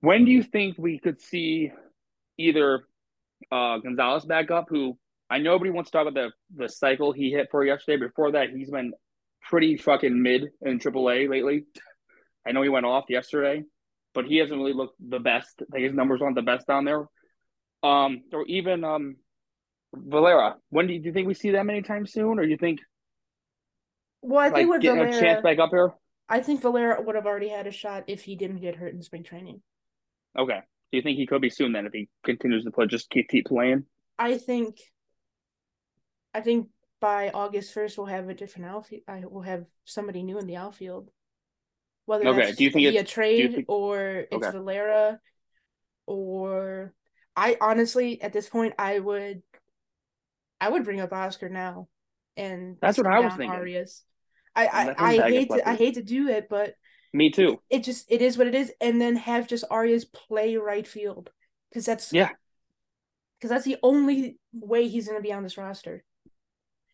[0.02, 1.72] When do you think we could see
[2.38, 2.84] either
[3.52, 4.98] uh, Gonzalez back up, who
[5.34, 8.06] I know nobody wants to talk about the, the cycle he hit for yesterday.
[8.06, 8.94] Before that, he's been
[9.42, 11.66] pretty fucking mid in AAA lately.
[12.46, 13.64] I know he went off yesterday,
[14.14, 15.64] but he hasn't really looked the best.
[15.72, 17.08] Like his numbers aren't the best down there.
[17.82, 19.16] Um, or even um,
[19.96, 20.58] Valera.
[20.70, 22.82] When do you, do you think we see them anytime soon, or do you think?
[24.22, 25.94] Well, I think like, getting Valera, a chance back up here.
[26.30, 29.02] I think Valera would have already had a shot if he didn't get hurt in
[29.02, 29.64] spring training.
[30.38, 30.60] Okay.
[30.92, 32.86] Do you think he could be soon then if he continues to play?
[32.86, 33.86] Just keep keep playing.
[34.20, 34.78] I think.
[36.34, 36.70] I think
[37.00, 39.04] by August first we'll have a different outfield.
[39.08, 41.10] I will have somebody new in the outfield.
[42.06, 44.00] Whether Okay, that's do you think via trade think- or
[44.32, 44.52] it's Okay.
[44.52, 45.20] Valera,
[46.06, 46.94] or
[47.36, 49.42] I honestly at this point I would,
[50.60, 51.88] I would bring up Oscar now,
[52.38, 53.52] and That's what I was thinking.
[53.58, 54.04] Arias.
[54.56, 56.76] I I, Let I hate to I hate to do it, but
[57.14, 57.60] Me too.
[57.70, 61.32] it just it is what it is, and then have just Arias play right field
[61.70, 62.30] because that's Yeah.
[63.40, 66.04] because that's the only way he's going to be on this roster.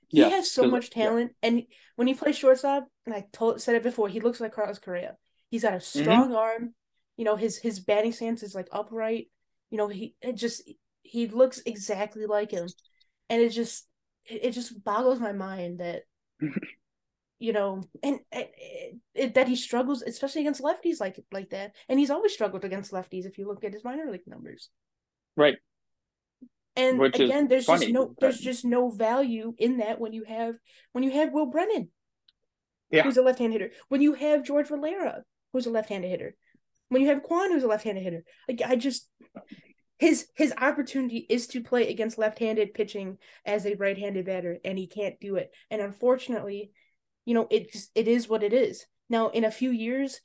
[0.10, 1.12] He Yeah, has so much yeah.
[1.12, 1.63] talent, and
[1.95, 5.17] when he plays shortstop, and I told said it before, he looks like Carlos Correa.
[5.50, 6.22] He's got a Mm-hmm.
[6.22, 6.74] strong arm.
[7.17, 9.30] You know his his batting stance is like upright.
[9.69, 10.63] You know he it just
[11.04, 12.74] he looks exactly like him,
[13.30, 13.88] and it just
[14.26, 16.04] it, it just boggles my mind that
[17.39, 21.74] you know and, and it, it, that he struggles especially against lefties like like that,
[21.88, 24.69] and he's always struggled against lefties if you look at his minor league numbers.
[25.36, 25.58] Right.
[26.75, 30.23] And Which again, there's funny, just no there's just no value in that when you
[30.23, 30.55] have
[30.93, 31.89] when you have Will Brennan,
[32.91, 33.03] Yeah.
[33.03, 33.73] who's a left-handed hitter.
[33.89, 36.36] When you have George Valera, who's a left-handed hitter.
[36.89, 38.23] When you have Kwan, who's a left-handed hitter.
[38.47, 39.10] Like I just
[39.97, 44.88] his his opportunity is to play against left-handed pitching as a right-handed batter, and he
[44.88, 45.51] can't do it.
[45.69, 46.71] And unfortunately,
[47.25, 48.86] you know, it just it is what it is.
[49.10, 50.21] Now, in a few years,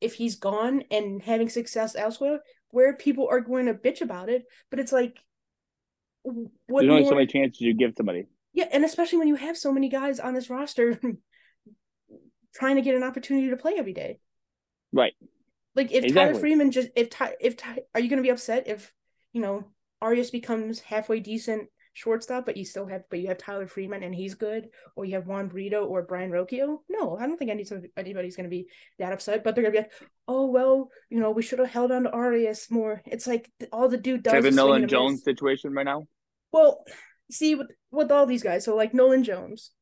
[0.00, 4.44] if he's gone and having success elsewhere, where people are going to bitch about it,
[4.70, 5.18] but it's like
[6.66, 8.26] what There's only more- so many chances you give somebody.
[8.52, 11.00] yeah, and especially when you have so many guys on this roster
[12.54, 14.20] trying to get an opportunity to play every day.
[14.92, 15.12] Right.
[15.74, 18.66] Like if Tyler Freeman just if Ty if Ty, are you going to be upset
[18.66, 18.92] if
[19.32, 19.64] you know
[20.02, 24.14] Arias becomes halfway decent shortstop, but you still have but you have Tyler Freeman and
[24.14, 26.78] he's good, or you have Juan Brito or Brayan Rocchio?
[26.88, 27.64] No, I don't think any
[27.96, 28.66] anybody's going to be
[28.98, 29.44] that upset.
[29.44, 29.92] But they're going to be like,
[30.26, 33.02] oh well, you know, we should have held on to Arias more.
[33.06, 34.32] It's like all the dude does.
[34.32, 35.24] Kevin Nolan Jones miss.
[35.24, 36.08] situation right now.
[36.52, 36.84] Well,
[37.30, 39.72] see with with all these guys, so like Nolan Jones.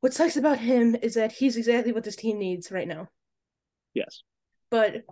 [0.00, 3.08] What sucks about him is that he's exactly what this team needs right now.
[3.94, 4.22] Yes.
[4.68, 5.04] But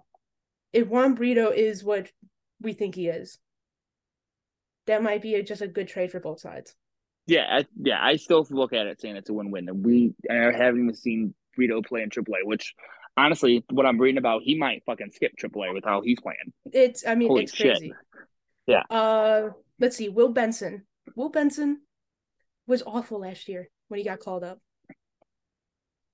[0.73, 2.11] if Juan Brito is what
[2.61, 3.39] we think he is,
[4.87, 6.75] that might be a, just a good trade for both sides.
[7.27, 7.99] Yeah, I, yeah.
[8.03, 11.35] I still look at it saying it's a win-win, and we I haven't even seen
[11.55, 12.45] Brito play in AAA.
[12.45, 12.75] Which,
[13.17, 16.53] honestly, what I'm reading about, he might fucking skip AAA with how he's playing.
[16.73, 17.77] It's I mean Holy it's shit.
[17.79, 17.93] crazy.
[18.67, 18.83] Yeah.
[18.91, 20.87] Uh let's see, Will Benson.
[21.17, 21.81] Will Benson
[22.67, 24.61] was awful last year when he got called up.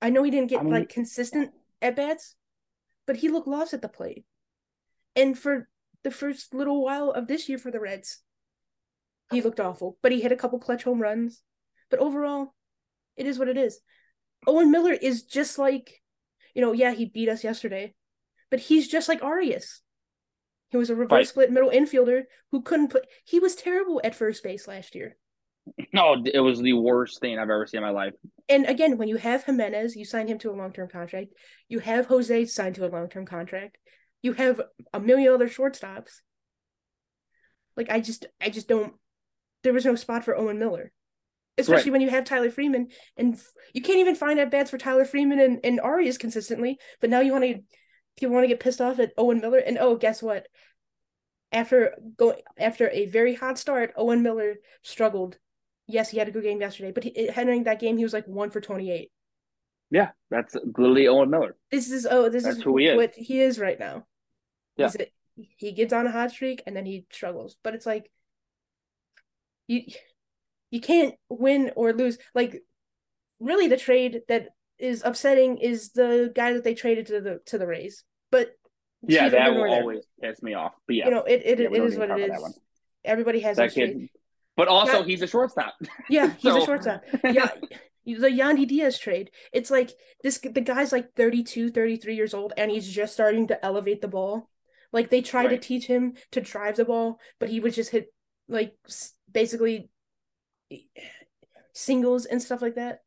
[0.01, 1.51] I know he didn't get I mean- like consistent
[1.81, 2.35] at bats,
[3.05, 4.25] but he looked lost at the plate.
[5.15, 5.67] And for
[6.03, 8.21] the first little while of this year for the Reds,
[9.31, 9.97] he looked awful.
[10.01, 11.41] But he hit a couple clutch home runs.
[11.89, 12.53] But overall,
[13.15, 13.79] it is what it is.
[14.45, 16.01] Owen Miller is just like,
[16.53, 17.95] you know, yeah, he beat us yesterday,
[18.51, 19.81] but he's just like Arias.
[20.69, 21.27] He was a reverse Right.
[21.27, 23.01] split middle infielder who couldn't play.
[23.25, 25.17] He was terrible at first base last year.
[25.93, 28.13] No, it was the worst thing I've ever seen in my life.
[28.47, 31.33] And again, when you have Giménez, you sign him to a long term contract.
[31.67, 33.77] You have Jose signed to a long term contract.
[34.21, 34.61] You have
[34.93, 36.21] a million other shortstops.
[37.75, 38.93] Like I just, I just don't.
[39.63, 40.91] There was no spot for Owen Miller,
[41.57, 43.37] especially when you have Tyler Freeman, and
[43.73, 46.79] you can't even find at bats for Tyler Freeman and, and Arias consistently.
[47.01, 47.59] But now you want to,
[48.17, 50.47] people want to get pissed off at Owen Miller, and oh, guess what?
[51.51, 55.37] After going after a very hot start, Owen Miller struggled.
[55.87, 58.27] Yes, he had a good game yesterday, but he, entering that game, he was like
[58.27, 59.11] one for twenty eight.
[59.89, 61.55] Yeah, that's literally Owen Miller.
[61.71, 62.97] This is oh, this That's is who he is.
[62.97, 64.05] what he is right now.
[64.75, 64.91] Yeah.
[64.99, 65.11] A,
[65.55, 68.11] he gets on a hot streak and then he struggles, but it's like
[69.67, 69.83] you
[70.71, 72.17] you can't win or lose.
[72.35, 72.63] Like
[73.39, 77.57] really, the trade that is upsetting is the guy that they traded to the to
[77.57, 78.03] the Rays.
[78.31, 78.51] But
[79.07, 79.81] Yeah, that will nor there.
[79.81, 80.73] always piss me off.
[80.87, 82.59] But yeah, you know it it, Yeah, it don't what it talk about that is.
[83.05, 84.09] Everybody has that kid.
[84.55, 85.75] But also, he's a shortstop.
[86.09, 87.03] Yeah, he's a So- shortstop.
[87.23, 87.49] Yeah,
[88.05, 89.31] the Yandy Diaz trade.
[89.53, 89.91] It's like
[90.23, 94.07] this the guy's like 32, 33 years old and he's just starting to elevate the
[94.07, 94.49] ball.
[94.93, 95.61] Like they tried Right.
[95.61, 98.13] to teach him to drive the ball, but he would just hit
[98.47, 98.73] like
[99.31, 99.89] basically
[101.73, 103.01] singles and stuff like that.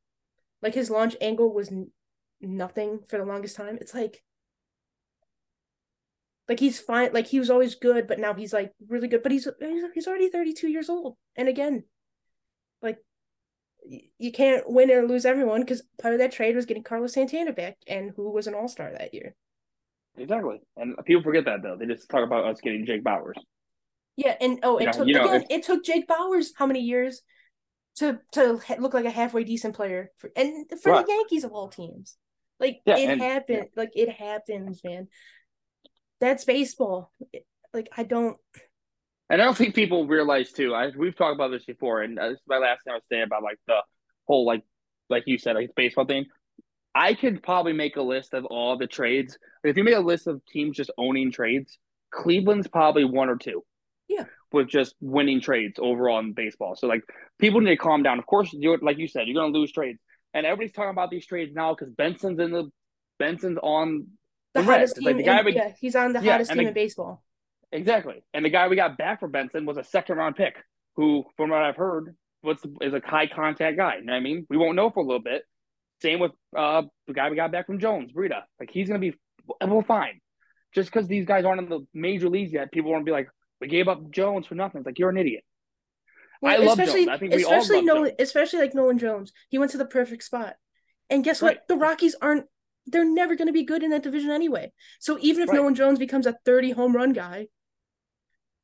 [0.62, 1.90] Like his launch angle was n-
[2.40, 3.79] nothing for the longest time.
[3.81, 4.23] It's like
[6.49, 9.31] like he's fine like he was always good but now he's like really good but
[9.31, 9.46] he's
[9.94, 11.16] he's already 32 years old.
[11.37, 11.85] And again
[12.83, 12.99] like
[14.18, 17.53] you can't win or lose everyone because part of that trade was getting Carlos Santana
[17.53, 19.35] back and who was an all-star that year.
[20.18, 20.61] Exactly.
[20.77, 21.77] And people forget that though.
[21.79, 23.35] They just talk about us getting Jake Bauers.
[24.16, 27.23] Yeah and oh it took know, again it took Jake Bauers how many years
[27.96, 31.07] to to look like a halfway decent player for and for right.
[31.07, 32.16] the Yankees of all teams
[32.59, 33.81] like yeah, it and, happened yeah.
[33.81, 35.09] like it happens man
[36.20, 37.12] that's baseball.
[37.72, 38.37] Like I don't.
[39.31, 40.74] And I don't think people realize too.
[40.74, 43.03] I we've talked about this before, and uh, this is my last thing I was
[43.11, 43.81] saying about like the
[44.26, 44.62] whole like
[45.09, 46.26] like you said like baseball thing.
[46.94, 49.38] I could probably make a list of all the trades.
[49.62, 51.79] If you made a list of teams just owning trades,
[52.11, 53.62] Cleveland's probably one or two.
[54.11, 54.25] Yeah.
[54.53, 56.75] With just winning trades overall in baseball.
[56.75, 57.03] So like
[57.38, 58.18] people need to calm down.
[58.18, 60.01] Of course, you're like you said, you're gonna lose trades.
[60.35, 62.70] And everybody's talking about these trades now because Benson's in the
[63.20, 64.09] Benson's on
[64.55, 65.05] the, hottest team.
[65.05, 67.23] Like the guy in, we, yeah, he's on the yeah, hottest team the, in baseball.
[67.70, 70.57] Exactly, and the guy we got back for Benson was a second round pick,
[70.96, 72.16] who, from what I've heard,
[72.81, 73.99] is a high contact guy.
[73.99, 74.44] You know what I mean?
[74.51, 75.44] We won't know for a little bit.
[76.03, 78.40] Same with uh the guy we got back from Jones, Brito.
[78.59, 79.14] Like he's gonna be,
[79.61, 80.20] well, fine.
[80.75, 83.29] Just because these guys aren't in the major leagues yet, people won't be like,
[83.61, 84.81] we gave up Jones for nothing.
[84.81, 85.44] It's like you're an idiot.
[86.40, 87.09] Well, I love Jones.
[87.09, 88.16] I think we especially all love Nolan, Jones.
[88.20, 89.33] especially like Nolan Jones.
[89.49, 90.55] He went to the perfect spot,
[91.11, 91.57] and guess right.
[91.57, 91.68] what?
[91.68, 92.46] The Rockies aren't
[92.87, 94.73] they're never going to be good in that division anyway.
[95.01, 95.57] So even if right.
[95.57, 97.49] Nolan Jones becomes a 30 home run guy,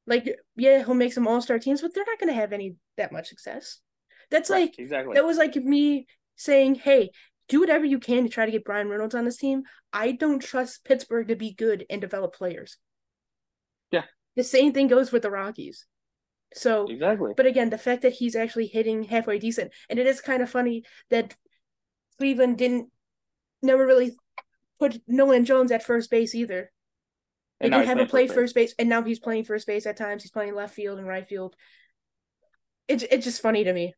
[0.06, 3.12] like yeah, he'll make some all-star teams, but they're not going to have any that
[3.12, 3.80] much success.
[4.30, 5.14] That's right, like exactly.
[5.14, 6.06] That was like me
[6.36, 7.10] saying, "Hey,
[7.48, 9.62] do whatever you can to try to get Bryan Reynolds on this team.
[9.92, 12.78] I don't trust Pittsburgh to be good and develop players."
[14.36, 15.86] The same thing goes with the Rockies.
[16.54, 17.32] So exactly.
[17.36, 20.50] But again, the fact that he's actually hitting halfway decent, and it is kind of
[20.50, 21.34] funny that
[22.18, 22.90] Cleveland didn't
[23.62, 24.16] never really
[24.78, 26.70] put Nolan Jones at first base either.
[27.60, 28.74] They didn't have him play first base.
[28.78, 30.22] and now he's playing first base at times.
[30.22, 31.56] He's playing left field and right field.
[32.86, 33.94] It's it's just funny to me.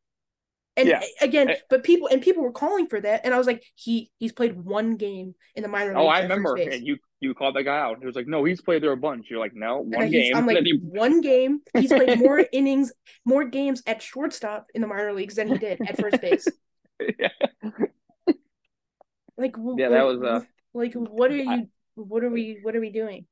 [0.78, 1.02] And yeah.
[1.20, 4.30] again, but people and people were calling for that, and I was like, he he's
[4.32, 5.88] played one game in the minor.
[5.88, 5.98] Leagues.
[5.98, 7.98] Oh, I remember, and you you called that guy out.
[7.98, 9.26] He was like, no, he's played there a bunch.
[9.28, 10.36] You're like, no, one game.
[10.36, 10.78] I'm like, he...
[10.80, 11.62] one game.
[11.76, 12.92] He's played more innings,
[13.24, 16.46] more games at shortstop in the minor leagues than he did at first base.
[17.18, 17.28] yeah.
[19.36, 20.40] Like yeah, that was uh
[20.74, 23.26] like what are you what are we what are we doing?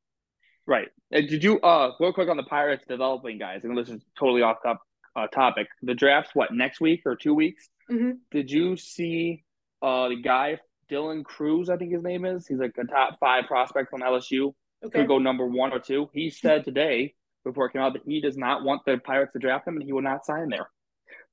[0.67, 0.89] Right.
[1.13, 3.61] And did you uh real quick on the Pirates developing guys?
[3.63, 4.83] And this is totally off top
[5.17, 5.69] uh, topic.
[5.83, 7.69] The draft's what next week or two weeks?
[7.91, 8.13] Mm-hmm.
[8.31, 9.45] Did you see
[9.83, 10.59] uh the guy
[10.91, 11.71] Dylan Crews?
[11.71, 12.47] I think his name is.
[12.47, 14.55] He's like a top five prospect from LSU.
[14.85, 15.01] Okay.
[15.01, 16.11] Could go number one or two.
[16.13, 19.39] He said today before it came out that he does not want the Pirates to
[19.39, 20.69] draft him and he will not sign there.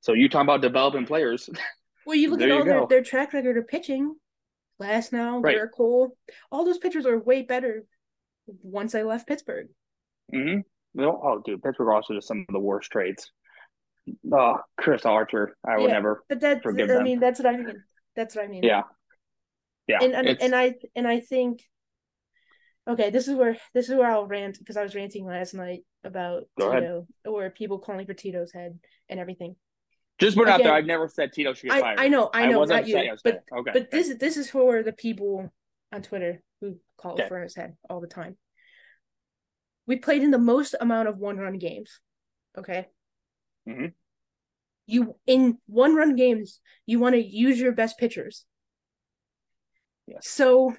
[0.00, 1.50] So you talking about developing players?
[2.06, 4.14] Well, you look at all their, their track record of pitching.
[4.80, 5.56] Glasnow, right.
[5.56, 6.16] Gerrit Cole,
[6.50, 7.84] all those pitchers are way better
[8.46, 9.68] once I left Pittsburgh.
[10.34, 10.60] Mm-hmm.
[10.94, 13.30] Well, oh, dude, Pittsburgh also does some of the worst trades.
[14.32, 17.04] Oh, Chris Archer, I would yeah, never but that's, forgive I them.
[17.04, 17.82] mean, that's what I mean.
[18.16, 18.62] That's what I mean.
[18.62, 18.82] Yeah,
[19.86, 19.98] yeah.
[20.02, 21.62] And and, and I and I think,
[22.88, 25.80] okay, this is where this is where I'll rant because I was ranting last night
[26.04, 27.06] about Go Tito ahead.
[27.26, 29.56] or people calling for Tito's head and everything.
[30.18, 30.72] Just put it out there.
[30.72, 31.98] I've never said Tito should get fired.
[31.98, 33.16] I, know, I know, I not you.
[33.24, 35.50] But okay, but this is this is for the people
[35.92, 37.26] on Twitter who call okay.
[37.26, 38.36] for his head all the time.
[39.86, 42.00] We played in the most amount of one run games.
[42.56, 42.86] Okay.
[43.68, 43.86] Mm-hmm.
[44.86, 48.44] You in one run games, you want to use your best pitchers.
[50.06, 50.28] Yes.
[50.28, 50.74] So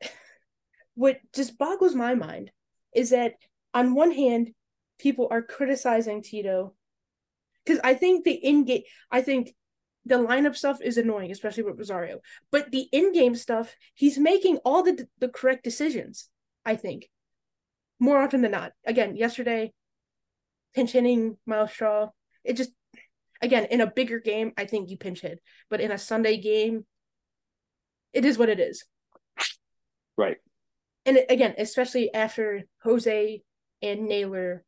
[0.94, 2.52] what just boggles my mind
[2.94, 3.34] is that
[3.74, 4.50] on one hand,
[4.98, 6.74] people are criticizing Tito
[7.64, 9.54] because I think the in game, I think
[10.04, 12.20] the lineup stuff is annoying, especially with Rosario.
[12.50, 16.28] But the in game stuff, he's making all the the correct decisions.
[16.64, 17.08] I think
[17.98, 18.72] more often than not.
[18.86, 19.72] Again, yesterday,
[20.74, 22.10] pinch hitting Myles Straw.
[22.44, 22.70] It just
[23.42, 26.86] again in a bigger game, I think you pinch hit, but in a Sunday game,
[28.12, 28.84] it is what it is.
[30.16, 30.36] Right.
[31.06, 33.42] And again, especially after Jose
[33.82, 34.64] and Naylor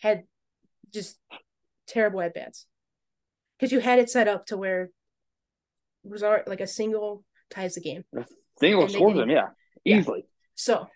[0.00, 0.24] had
[0.92, 1.18] just
[1.86, 2.66] terrible at bats
[3.58, 4.90] because you had it set up to where
[6.04, 8.04] Rosario like a single ties the game.
[8.16, 8.24] A
[8.58, 9.48] single scores them, yeah,
[9.84, 10.20] easily.
[10.20, 10.30] Yeah.
[10.54, 10.86] So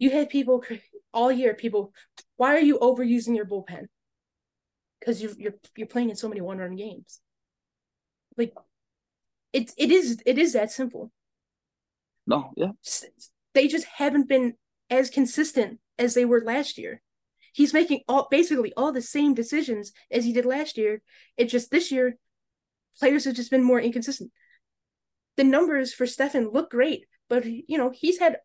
[0.00, 0.64] you had people
[1.12, 1.54] all year.
[1.54, 1.92] People,
[2.36, 3.86] why are you overusing your bullpen?
[4.98, 7.20] Because you're you're you're playing in so many one run games.
[8.36, 8.54] Like,
[9.52, 11.12] it it is it is that simple.
[12.26, 12.72] No, yeah.
[13.54, 14.54] They just haven't been
[14.88, 17.02] as consistent as they were last year.
[17.52, 21.02] He's making all basically all the same decisions as he did last year.
[21.36, 22.16] It's just this year,
[22.98, 24.30] players have just been more inconsistent.
[25.36, 28.38] The numbers for Stephan look great, but you know he's had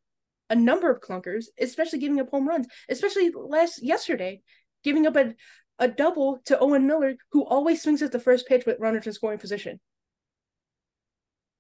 [0.49, 4.41] a number of clunkers, especially giving up home runs, especially last yesterday,
[4.84, 5.34] giving up a,
[5.79, 9.13] a double to Owen Miller, who always swings at the first pitch with runners in
[9.13, 9.79] scoring position.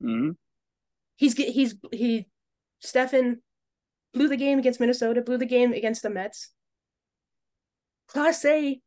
[0.01, 0.31] Mm-hmm.
[1.15, 2.27] He's he's he
[2.79, 3.41] Stephan
[4.13, 6.51] blew the game against Minnesota, blew the game against the Mets.
[8.09, 8.81] Clase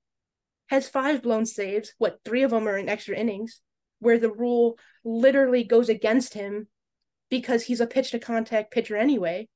[0.68, 1.94] has five blown saves.
[1.98, 3.60] What three of them are in extra innings,
[3.98, 6.68] where the rule literally goes against him
[7.30, 9.48] because he's a pitch to contact pitcher anyway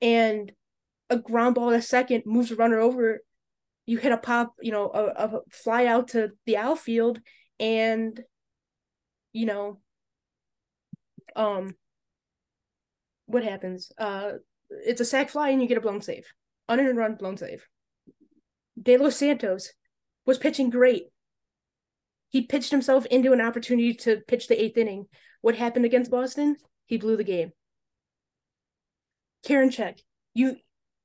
[0.00, 0.52] and
[1.08, 3.20] a ground ball a second moves a runner over,
[3.86, 7.20] you hit a pop, you know, a, a fly out to the outfield,
[7.58, 8.22] and
[9.32, 9.80] you know,
[11.36, 11.74] um,
[13.26, 13.92] what happens?
[13.98, 14.32] Uh,
[14.70, 16.26] it's a sac fly and you get a blown save,
[16.68, 17.66] unearned run, blown save.
[18.80, 19.72] De Los Santos
[20.26, 21.04] was pitching great.
[22.28, 25.06] He pitched himself into an opportunity to pitch the eighth inning.
[25.40, 26.56] What happened against Boston?
[26.86, 27.52] He blew the game.
[29.46, 30.00] Karinchak,
[30.34, 30.56] you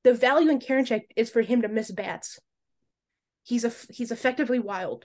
[0.04, 2.38] the value in Karinchak is for him to miss bats.
[3.42, 5.04] He's a he's effectively wild,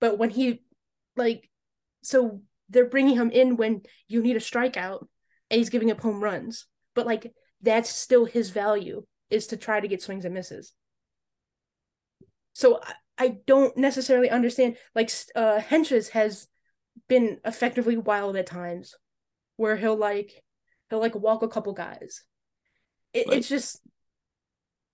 [0.00, 0.62] but when he
[1.16, 1.48] like,
[2.02, 5.06] so they're bringing him in when you need a strikeout,
[5.50, 6.66] and he's giving up home runs.
[6.94, 7.32] But like
[7.62, 10.72] that's still his value is to try to get swings and misses.
[12.54, 14.76] So I, I don't necessarily understand.
[14.94, 16.48] Like uh Hentges has
[17.08, 18.94] been effectively wild at times,
[19.56, 20.42] where he'll like
[20.90, 22.24] he'll like walk a couple guys
[23.18, 23.80] it, like, it's just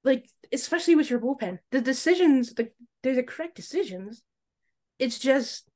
[0.03, 2.71] like especially with your bullpen, the decisions, the
[3.03, 4.23] they're the correct decisions.
[4.99, 5.69] It's just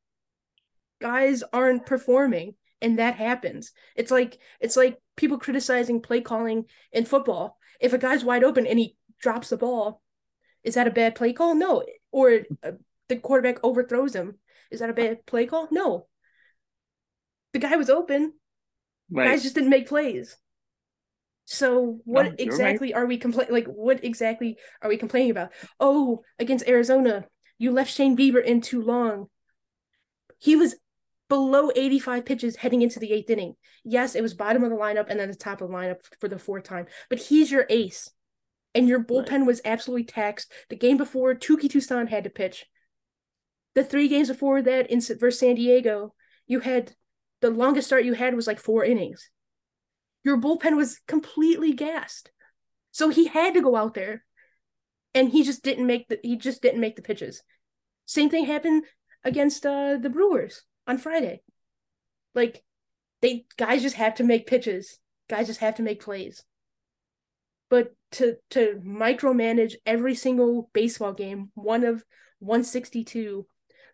[1.01, 3.73] guys aren't performing and that happens.
[3.97, 7.59] It's like it's like people criticizing play calling in football.
[7.81, 10.03] If a guy's wide open and he drops the ball,
[10.63, 11.55] is that a bad play call?
[11.55, 11.85] No.
[12.11, 12.73] Or uh,
[13.09, 14.39] the quarterback overthrows him.
[14.71, 15.69] Is that a bad play call?
[15.71, 16.07] No.
[17.53, 18.35] The guy was open.
[19.11, 19.29] Right.
[19.29, 20.37] Guys just didn't make plays.
[21.51, 23.01] So what no, exactly right.
[23.01, 23.55] are we complaining?
[23.55, 25.51] Like what exactly are we complaining about?
[25.81, 27.25] Oh, against Arizona,
[27.57, 29.29] you left Shane Bieber in too long.
[30.39, 30.77] He was
[31.31, 33.55] below 85 pitches heading into the eighth inning.
[33.83, 36.29] Yes, it was bottom of the lineup and then the top of the lineup for
[36.29, 38.11] the fourth time, but he's your ace.
[38.75, 39.47] And your bullpen right.
[39.47, 40.53] was absolutely taxed.
[40.69, 42.67] The game before, Touki Toussaint had to pitch.
[43.75, 46.15] The three games before that in versus San Diego,
[46.47, 46.93] you had
[47.41, 49.31] the longest start you had was like four innings
[50.25, 52.31] your bullpen was completely gassed.
[52.91, 54.25] So he had to go out there
[55.15, 57.43] and he just didn't make the he just didn't make the pitches.
[58.07, 58.85] Same thing happened
[59.25, 61.43] against uh the Brewers on Friday.
[62.35, 62.63] Like
[63.21, 64.99] they guys just have to make pitches.
[65.29, 66.45] Guys just have to make plays.
[67.71, 72.05] But to to micromanage every single baseball game, one of
[72.41, 73.47] 162,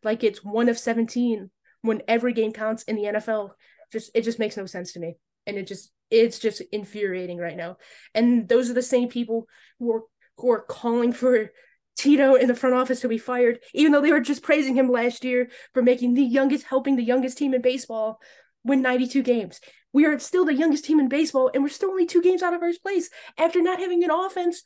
[0.03, 1.51] like it's one of 17
[1.83, 3.51] when every game counts in the NFL,
[3.93, 5.17] just it just makes no sense to me.
[5.47, 7.77] And it just it's just infuriating right now.
[8.15, 9.47] And those are the same people
[9.79, 10.03] who are
[10.39, 11.51] who are calling for
[11.97, 14.91] Tito in the front office to be fired, even though they were just praising him
[14.91, 18.21] last year for making the youngest, helping the youngest team in baseball
[18.65, 19.61] win 92 games.
[19.93, 22.55] We are still the youngest team in baseball, and we're still only two games out
[22.55, 24.63] of first place after not having an offense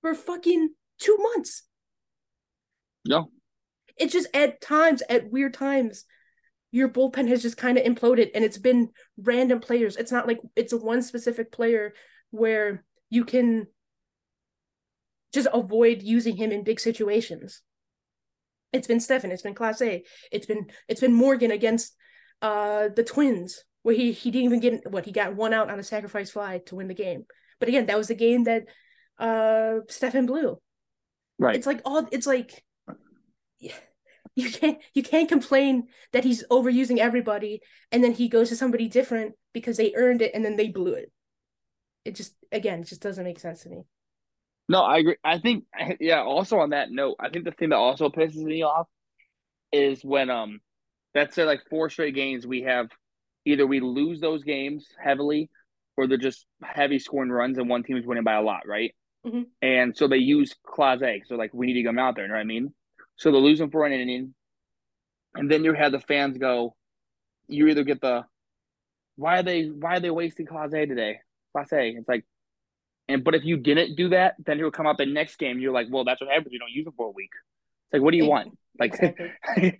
[0.00, 1.64] for fucking two months.
[3.04, 3.30] No.
[3.96, 6.04] It's just at times, at weird times,
[6.70, 9.96] your bullpen has just kind of imploded and it's been random players.
[9.96, 11.94] It's not like it's one specific player
[12.30, 13.66] where you can
[15.32, 17.62] just avoid using him in big situations.
[18.72, 21.94] It's been Stephan, it's been Clase, it's been it's been Morgan against
[22.40, 25.78] uh the Twins, where he he didn't even get what he got one out on
[25.78, 27.24] a sacrifice fly to win the game.
[27.58, 28.66] But again, that was the game that
[29.18, 30.60] uh Stephan blew.
[31.38, 31.56] Right.
[31.56, 32.64] It's like all it's like
[33.58, 33.74] yeah
[34.40, 37.60] you can't you can't complain that he's overusing everybody
[37.92, 40.94] and then he goes to somebody different because they earned it and then they blew
[40.94, 41.12] it.
[42.04, 43.82] It just again it just doesn't make sense to me.
[44.68, 45.16] No i agree.
[45.24, 45.64] I think
[46.00, 48.86] yeah also on that note i think the thing that also pisses me off
[49.72, 50.60] is when um
[51.14, 52.88] that's say like four straight games we have
[53.44, 55.50] either we lose those games heavily
[55.96, 58.94] or they're just heavy scoring runs and one team is winning by a lot right?
[59.26, 59.42] Mm-hmm.
[59.60, 62.36] and so they use Clase so like we need to come out there you know
[62.36, 62.72] what i mean
[63.20, 64.34] so they're losing for an inning.
[65.34, 66.74] And then you have the fans go,
[67.46, 68.24] you either get the
[69.16, 71.18] why are they why are they wasting Clase today?
[71.54, 71.98] Clase.
[71.98, 72.24] It's like
[73.08, 75.58] and but if you didn't do that, then he'll come up in the next game.
[75.58, 76.52] You're like, well, that's what happens.
[76.52, 77.30] You don't use him for a week.
[77.86, 78.56] It's like, what do you want?
[78.78, 79.78] Like, it's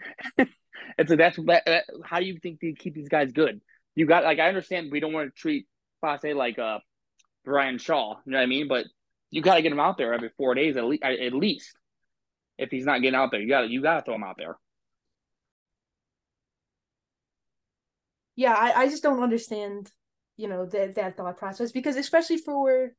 [0.99, 3.61] like that's that, that, how do you think they keep these guys good?
[3.95, 5.67] You got like I understand we don't want to treat
[6.05, 6.81] Clase like uh
[7.47, 8.69] Bryan Shaw, you know what I mean?
[8.69, 8.85] But
[9.31, 11.03] you got to get him out there every four days at least.
[11.03, 11.75] At least,
[12.61, 14.59] if he's not getting out there, you got you got to throw him out there.
[18.37, 19.91] Yeah, I, I just don't understand,
[20.37, 22.93] you know, that that thought process because especially for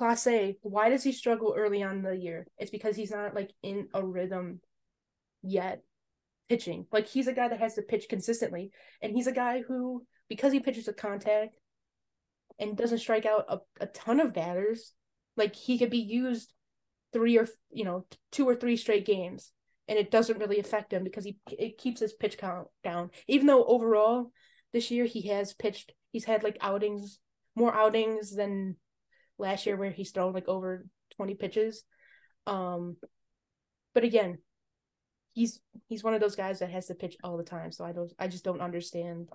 [0.00, 2.46] Clase, why does he struggle early on the year?
[2.58, 4.60] It's because he's not like in a rhythm
[5.42, 5.82] yet
[6.48, 6.86] pitching.
[6.92, 8.72] Like he's a guy that has to pitch consistently,
[9.02, 11.56] and he's a guy who, because he pitches with contact
[12.58, 14.92] and doesn't strike out a, a ton of batters,
[15.36, 16.52] like he could be used
[17.12, 19.52] three or you know two or three straight games,
[19.88, 23.10] and it doesn't really affect him because he it keeps his pitch count down.
[23.28, 24.32] Even though overall
[24.72, 27.18] this year he has pitched, he's had like outings,
[27.56, 28.76] more outings than
[29.38, 30.86] last year where he's thrown like over
[31.16, 31.82] 20 pitches.
[32.46, 32.96] Um,
[33.94, 34.38] but again,
[35.32, 37.72] he's he's one of those guys that has to pitch all the time.
[37.72, 39.28] So I don't I just don't understand,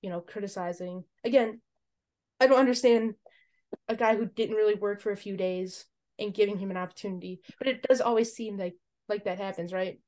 [0.00, 1.04] you know, criticizing.
[1.24, 1.60] Again,
[2.40, 3.14] I don't understand
[3.88, 5.86] a guy who didn't really work for a few days
[6.22, 7.40] and giving him an opportunity.
[7.58, 8.74] But it does always seem like
[9.08, 9.98] like that happens, right?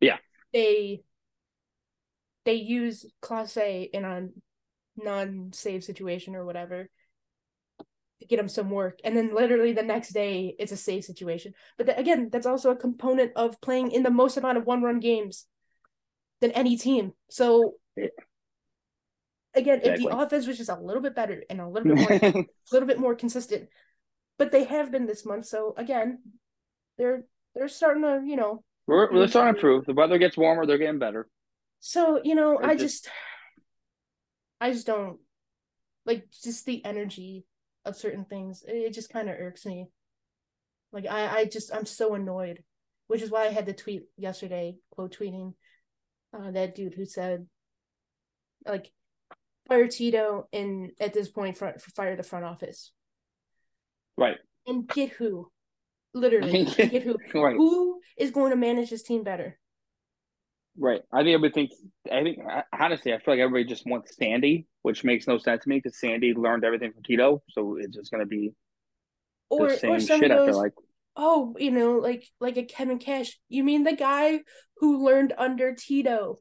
[0.00, 0.18] Yeah.
[0.52, 1.02] They
[2.44, 4.28] they use Clase in a
[4.96, 6.88] non-save situation or whatever
[8.20, 11.54] to get him some work and then literally the next day it's a save situation
[11.78, 15.00] but again that's also a component of playing in the most amount of one run
[15.00, 15.46] games
[16.40, 17.74] than any team so
[19.54, 19.92] again exactly.
[19.92, 22.46] if the offense was just a little bit better and a little bit more a
[22.72, 23.68] little bit more consistent
[24.38, 26.18] but they have been this month so again
[26.98, 27.24] they're
[27.54, 30.78] they're starting to you know we're, we're starting to improve the weather gets warmer they're
[30.78, 31.28] getting better
[31.80, 33.08] so you know i just, just
[34.60, 35.18] i just don't
[36.04, 37.44] like just the energy
[37.84, 38.64] of certain things.
[38.66, 39.86] It just kind of irks me.
[40.92, 42.62] Like I, I just I'm so annoyed,
[43.06, 45.54] which is why I had to tweet yesterday, quote tweeting
[46.36, 47.46] uh, that dude who said,
[48.66, 48.90] like,
[49.68, 52.92] fire Tito and at this point for, for fire the front office.
[54.16, 54.36] Right.
[54.66, 55.48] And get who,
[56.14, 57.16] literally get who.
[57.34, 57.56] right.
[57.56, 59.58] Who is going to manage this team better?
[60.78, 61.02] Right.
[61.12, 61.76] I think everybody thinks.
[62.10, 62.38] I think
[62.78, 65.98] honestly, I feel like everybody just wants Sandy, which makes no sense to me because
[65.98, 68.52] Sandy learned everything from Tito, so it's just going to be
[69.50, 70.28] or, the same or shit.
[70.28, 70.72] Goes, I feel like.
[71.14, 73.38] Oh, you know, like like a Kevin Cash.
[73.50, 74.40] You mean the guy
[74.78, 76.38] who learned under Tito?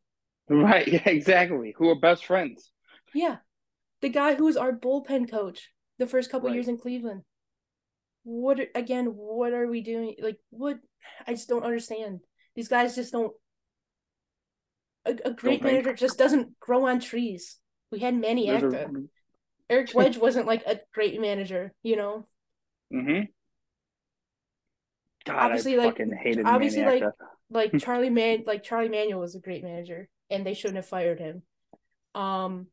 [0.50, 0.88] Right.
[0.92, 1.10] Yeah.
[1.10, 1.74] Exactly.
[1.78, 2.72] Who are best friends?
[3.14, 3.38] Yeah,
[4.02, 5.70] the guy who was our bullpen coach
[6.00, 6.56] the first couple right.
[6.56, 7.24] years in Cleveland.
[8.24, 9.06] What again?
[9.08, 10.16] What are we doing?
[10.22, 10.78] Like, what?
[11.28, 12.20] I just don't understand.
[12.56, 13.34] These guys just don't
[15.06, 17.58] a, a great Don't manager just doesn't grow on trees.
[17.92, 18.86] We had Manny Acta.
[18.86, 18.90] A...
[19.70, 22.28] Eric Wedge wasn't like a great manager, you know.
[22.94, 23.26] Mm-hmm.
[25.26, 27.04] God, obviously, I like hated obviously, like
[27.50, 31.20] like Charlie Man, like Charlie Manuel was a great manager, and they shouldn't have fired
[31.20, 31.44] him.
[32.14, 32.68] Um,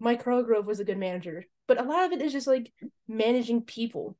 [0.00, 2.72] Mike Hargrove was a good manager, but a lot of it is just like
[3.06, 4.16] managing people,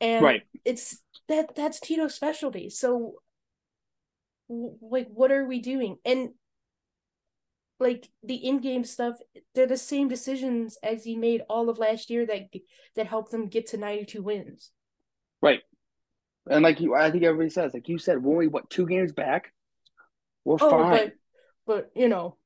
[0.00, 0.42] and right.
[0.64, 2.70] it's that that's Tito's specialty.
[2.70, 3.14] So
[4.48, 5.96] like what are we doing?
[6.04, 6.30] And
[7.78, 9.16] like the in-game stuff
[9.54, 12.48] they're the same decisions as he made all of last year that
[12.94, 14.70] that helped them get to 92 wins.
[15.42, 15.60] Right.
[16.48, 19.12] And like you i think everybody says like you said we're only what two games
[19.12, 19.52] back?
[20.44, 20.90] We're oh, fine.
[20.90, 21.12] but,
[21.66, 22.36] but you know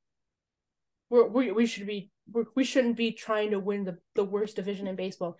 [1.09, 4.55] we're, we we should be we're, we shouldn't be trying to win the, the worst
[4.55, 5.37] division in baseball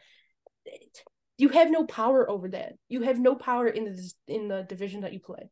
[1.42, 5.02] you have no power over that you have no power in the in the division
[5.02, 5.50] that you play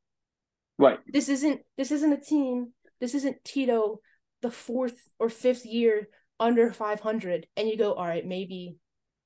[0.79, 0.99] Right.
[1.05, 2.71] This isn't this isn't a team.
[3.01, 3.99] This isn't Tito
[4.41, 6.07] the fourth or fifth year
[6.39, 8.77] under 500 and you go all right maybe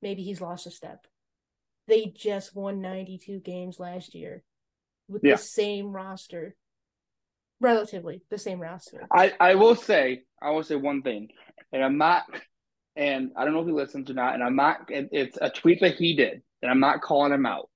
[0.01, 1.05] maybe he's lost a step
[1.87, 4.41] they just won 92 games last year
[5.07, 5.33] with yeah.
[5.35, 6.55] the same roster
[7.59, 11.29] relatively the same roster i i will say i will say one thing
[11.71, 12.23] and i'm not
[12.95, 15.81] and i don't know if he listens or not and i'm not it's a tweet
[15.81, 17.69] that he did and i'm not calling him out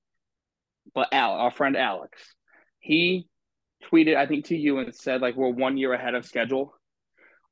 [0.95, 2.19] but al our friend alex
[2.79, 3.27] he
[3.83, 6.73] tweeted, I think, to you and said like we're one year ahead of schedule,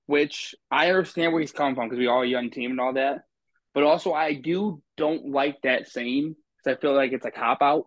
[0.05, 2.93] which I understand where he's coming from because we are a young team and all
[2.93, 3.19] that.
[3.73, 7.61] But also, I do don't like that saying because I feel like it's a cop
[7.61, 7.85] out.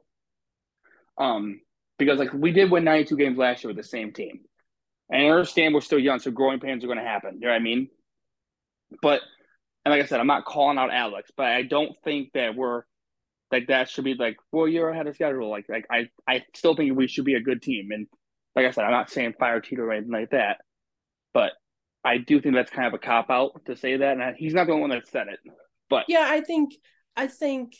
[1.16, 1.60] Um,
[1.98, 4.40] because like we did win 92 games last year with the same team,
[5.10, 7.38] and I understand we're still young, so growing pains are going to happen.
[7.40, 7.88] You know what I mean?
[9.02, 9.22] But
[9.84, 12.82] and like I said, I'm not calling out Alex, but I don't think that we're
[13.50, 15.50] like that should be like well you're ahead of schedule.
[15.50, 18.06] Like like I I still think we should be a good team, and
[18.54, 20.58] like I said, I'm not saying fire Tito or anything like that,
[21.32, 21.52] but
[22.04, 24.66] I do think that's kind of a cop out to say that, and he's not
[24.66, 25.40] the one that said it.
[25.90, 26.74] But yeah, I think
[27.16, 27.74] I think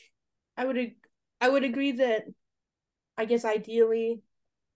[0.57, 0.93] I would
[1.41, 2.25] I would agree that
[3.17, 4.23] I guess ideally,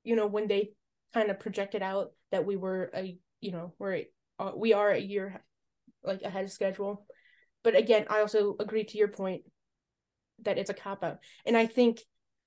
[0.05, 0.73] you know, when they
[1.15, 4.05] kind of projected out that we were a you know we're
[4.39, 5.43] uh, we are a year
[6.05, 7.07] like ahead of schedule,
[7.63, 9.43] but again, I also agree to your point.
[10.43, 11.19] That it's a cop out.
[11.47, 12.01] And I think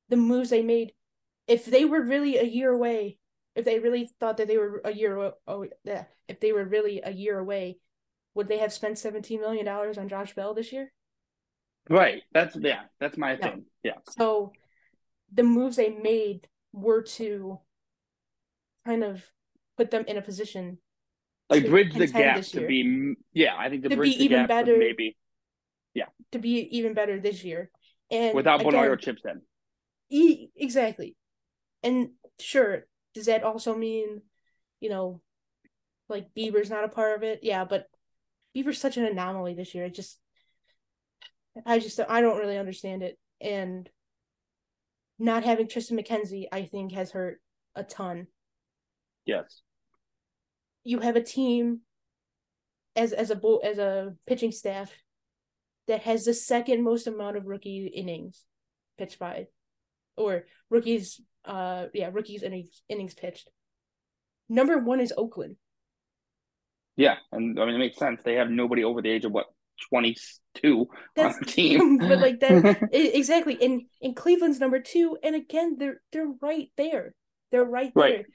[0.10, 0.93] the moves they made,
[1.48, 3.18] if they were really a year away,
[3.56, 7.02] if they really thought that they were a year oh yeah, if they were really
[7.04, 7.78] a year away,
[8.34, 10.91] would they have spent seventeen million dollars on Josh Bell this year?
[11.89, 12.24] Right.
[12.34, 12.82] That's yeah.
[13.00, 13.41] That's my no.
[13.41, 13.66] thing.
[13.84, 13.98] Yeah.
[14.10, 14.52] So
[15.32, 17.60] the moves they made were to
[18.86, 19.24] kind of
[19.78, 20.78] put them in a position
[21.50, 24.78] like bridge the gap to be yeah i think the to bridge be even better
[24.78, 25.16] maybe
[25.93, 27.70] yeah to be even better this year
[28.12, 29.41] and without Bernardo chips in
[30.10, 31.16] e- exactly.
[31.84, 34.22] And sure does that also mean
[34.80, 35.22] you know
[36.10, 37.39] like Bieber's not a part of it?
[37.43, 37.88] Yeah but
[38.56, 39.86] Bieber's such an anomaly this year.
[39.86, 40.20] I just
[41.66, 43.18] I just I don't really understand it.
[43.41, 43.89] And
[45.18, 47.39] not having Triston McKenzie I think has hurt
[47.76, 48.28] a ton.
[49.26, 49.62] Yes.
[50.84, 51.82] You have a team
[52.95, 54.91] as as a as a pitching staff
[55.88, 58.44] that has the second most amount of rookie innings
[58.98, 59.48] pitched by
[60.18, 63.50] or rookies uh yeah rookies innings innings pitched
[64.50, 65.56] number one is oakland
[66.96, 69.48] yeah and i mean it makes sense they have nobody over the age of what
[69.90, 75.36] 22 That's, on the team but like that exactly and and cleveland's number two and
[75.36, 77.14] again they're they're right there
[77.52, 78.14] they're right, right.
[78.16, 78.26] there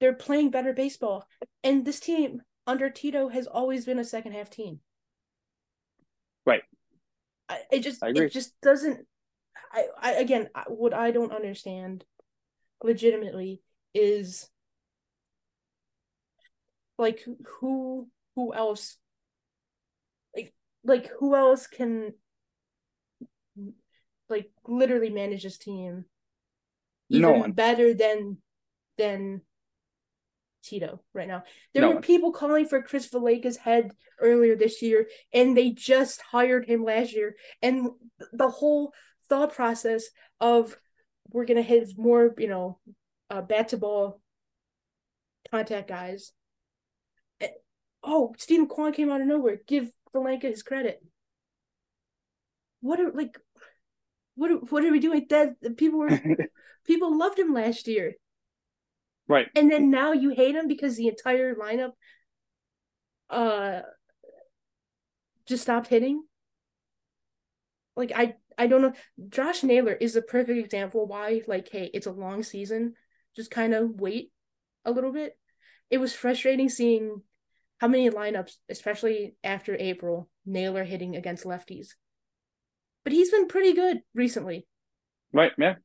[0.00, 1.26] they're playing better baseball.
[1.62, 4.80] And this team under Tito has always been a second half team.
[7.50, 9.06] I, it just it just doesn't
[9.72, 12.04] I, I again what I don't understand
[12.82, 13.60] legitimately
[13.92, 14.48] is
[16.96, 17.26] like
[17.58, 18.96] who who else
[20.36, 22.14] like like who else can
[24.28, 26.04] like literally manage this team
[27.08, 28.36] even no better than
[28.96, 29.40] than
[30.62, 31.42] Tito right now.
[31.72, 31.92] There no.
[31.92, 33.90] were people calling for Chris Valaika's head
[34.20, 37.36] earlier this year, and they just hired him last year.
[37.62, 37.88] And
[38.32, 38.92] the whole
[39.28, 40.04] thought process
[40.40, 40.76] of
[41.30, 42.78] we're gonna hit more, you know,
[43.30, 44.20] uh, bat to ball
[45.50, 46.32] contact guys.
[47.40, 47.48] Eh,
[48.02, 49.60] oh, Steven Kwan came out of nowhere.
[49.66, 51.00] Give Valaika his credit.
[52.80, 53.38] What are like?
[54.34, 55.26] What are, what are we doing?
[55.28, 56.20] That people were
[56.86, 58.14] people loved him last year.
[59.30, 59.46] Right.
[59.54, 61.92] And then now you hate him because the entire lineup
[63.30, 63.82] uh
[65.46, 66.24] just stopped hitting.
[67.94, 68.92] Like I I don't know.
[69.28, 72.94] Josh Naylor is a perfect example why like hey, it's a long season.
[73.36, 74.32] Just kind of wait
[74.84, 75.38] a little bit.
[75.90, 77.22] It was frustrating seeing
[77.78, 81.90] how many lineups, especially after April, Naylor hitting against lefties.
[83.04, 84.66] But he's been pretty good recently.
[85.32, 85.76] Right, yeah.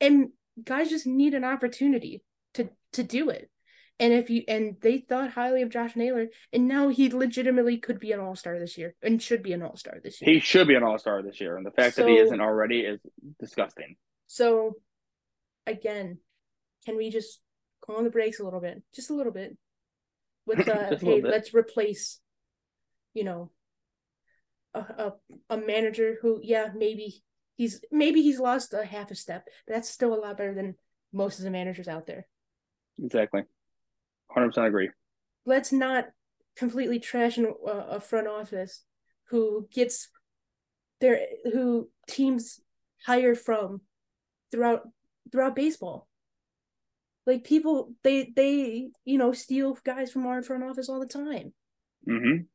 [0.00, 0.28] And
[0.64, 2.22] guys just need an opportunity
[2.54, 3.50] to to do it.
[3.98, 8.00] And if you and they thought highly of Josh Naylor, and now he legitimately could
[8.00, 10.32] be an all star this year and should be an all star this year.
[10.32, 12.40] He should be an all star this year, and the fact so, that he isn't
[12.40, 12.98] already is
[13.38, 13.96] disgusting.
[14.26, 14.76] So,
[15.66, 16.18] again,
[16.86, 17.40] can we just
[17.84, 19.58] call on the brakes a little bit, just a little bit,
[20.46, 22.20] with uh, the hey, let's replace,
[23.12, 23.50] you know,
[24.72, 25.12] a, a
[25.50, 27.22] a manager who, yeah, maybe
[27.60, 29.46] he's maybe he's lost a half a step.
[29.66, 30.76] But that's still a lot better than
[31.12, 32.26] most of the managers out there.
[32.98, 33.42] Exactly.
[34.34, 34.88] 100% agree.
[35.44, 36.06] Let's not
[36.56, 38.84] completely trash a, a front office
[39.24, 40.08] who gets
[41.02, 41.20] their
[41.52, 42.60] who teams
[43.04, 43.82] hire from
[44.50, 44.88] throughout
[45.30, 46.08] throughout baseball.
[47.26, 51.52] Like people they they you know steal guys from our front office all the time.
[52.08, 52.46] Mhm.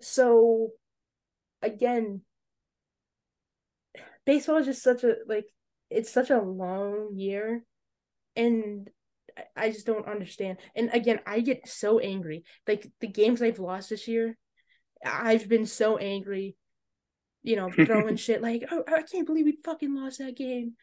[0.00, 0.70] So
[1.60, 2.22] again
[4.28, 5.46] baseball is just such a like
[5.88, 7.64] it's such a long year
[8.36, 8.90] and
[9.56, 10.58] I just don't understand.
[10.76, 12.44] And again, I get so angry.
[12.66, 14.36] Like the games I've lost this year,
[15.02, 16.56] I've been so angry.
[17.42, 20.74] You know, throwing shit like, "Oh, I can't believe we fucking lost that game."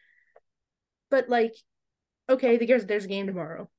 [1.08, 1.54] But like,
[2.28, 3.70] okay, there's there's a game tomorrow.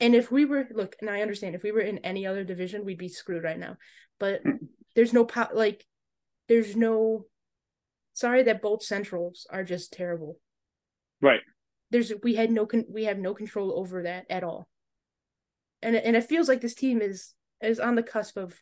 [0.00, 2.84] And if we were look, and I understand if we were in any other division,
[2.84, 3.76] we'd be screwed right now.
[4.18, 4.40] But
[4.96, 5.86] there's no po- like,
[6.48, 7.26] there's no
[8.16, 10.38] sorry that both centrals are just terrible.
[11.20, 11.40] Right.
[11.90, 14.66] There's we had no con- we have no control over that at all.
[15.82, 18.60] And and it feels like this team is is on the cusp of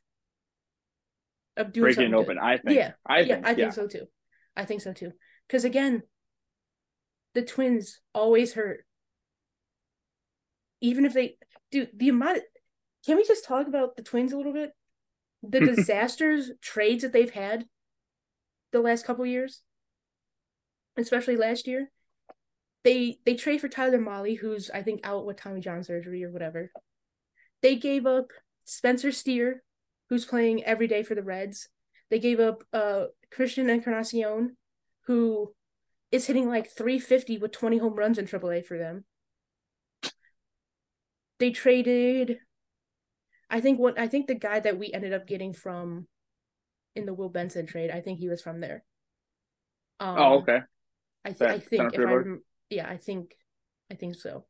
[1.57, 2.36] of doing breaking something open.
[2.36, 2.44] Good.
[2.44, 2.76] I think.
[2.76, 2.92] Yeah.
[3.07, 4.07] I yeah, think, I think so too.
[4.57, 5.12] I think so too.
[5.46, 6.02] Because again,
[7.34, 8.84] the twins always hurt.
[10.80, 11.36] Even if they
[11.70, 12.38] do the amount.
[12.38, 12.42] Of,
[13.07, 14.72] can we just talk about the twins a little bit?
[15.42, 17.66] The disasters trades that they've had
[18.75, 19.62] the last couple years,
[20.99, 21.91] especially last year.
[22.83, 26.31] They they trade for Tyler Mahle, who's I think out with Tommy John surgery or
[26.31, 26.70] whatever.
[27.62, 28.27] They gave up
[28.64, 29.62] Spencer Steer,
[30.11, 31.68] who's playing every day for the Reds.
[32.11, 34.57] They gave up uh Christian Encarnacion,
[35.07, 35.55] who
[36.11, 39.05] is hitting like 350 with 20 home runs in AAA for them.
[41.39, 42.39] They traded
[43.49, 46.09] I think what I think the guy that we ended up getting from
[46.95, 48.84] in the Will Benson trade, I think he was from there.
[50.01, 50.61] Um, oh, okay.
[51.24, 52.22] I, th- I think if I
[52.70, 53.34] yeah, I think
[53.90, 54.45] I think so.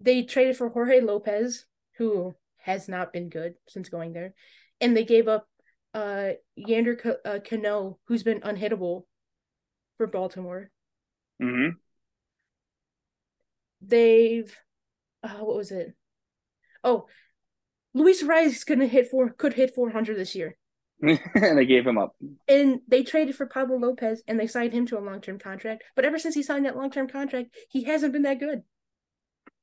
[0.00, 1.66] They traded for Jorge Lopez,
[1.98, 4.34] who has not been good since going there,
[4.80, 5.46] and they gave up
[5.94, 9.04] uh Yander K- uh, Cano, who's been unhittable
[9.96, 10.70] for Baltimore.
[11.42, 11.76] Mm-hmm.
[13.82, 14.54] They've
[15.22, 15.94] uh, what was it?
[16.84, 17.06] Oh,
[17.94, 20.56] Luis Arraez gonna hit four could hit four hundred this year.
[21.02, 21.18] And
[21.58, 22.14] they gave him up.
[22.48, 25.84] And they traded for Pablo Lopez and they signed him to a long term contract.
[25.96, 28.62] But ever since he signed that long term contract, he hasn't been that good.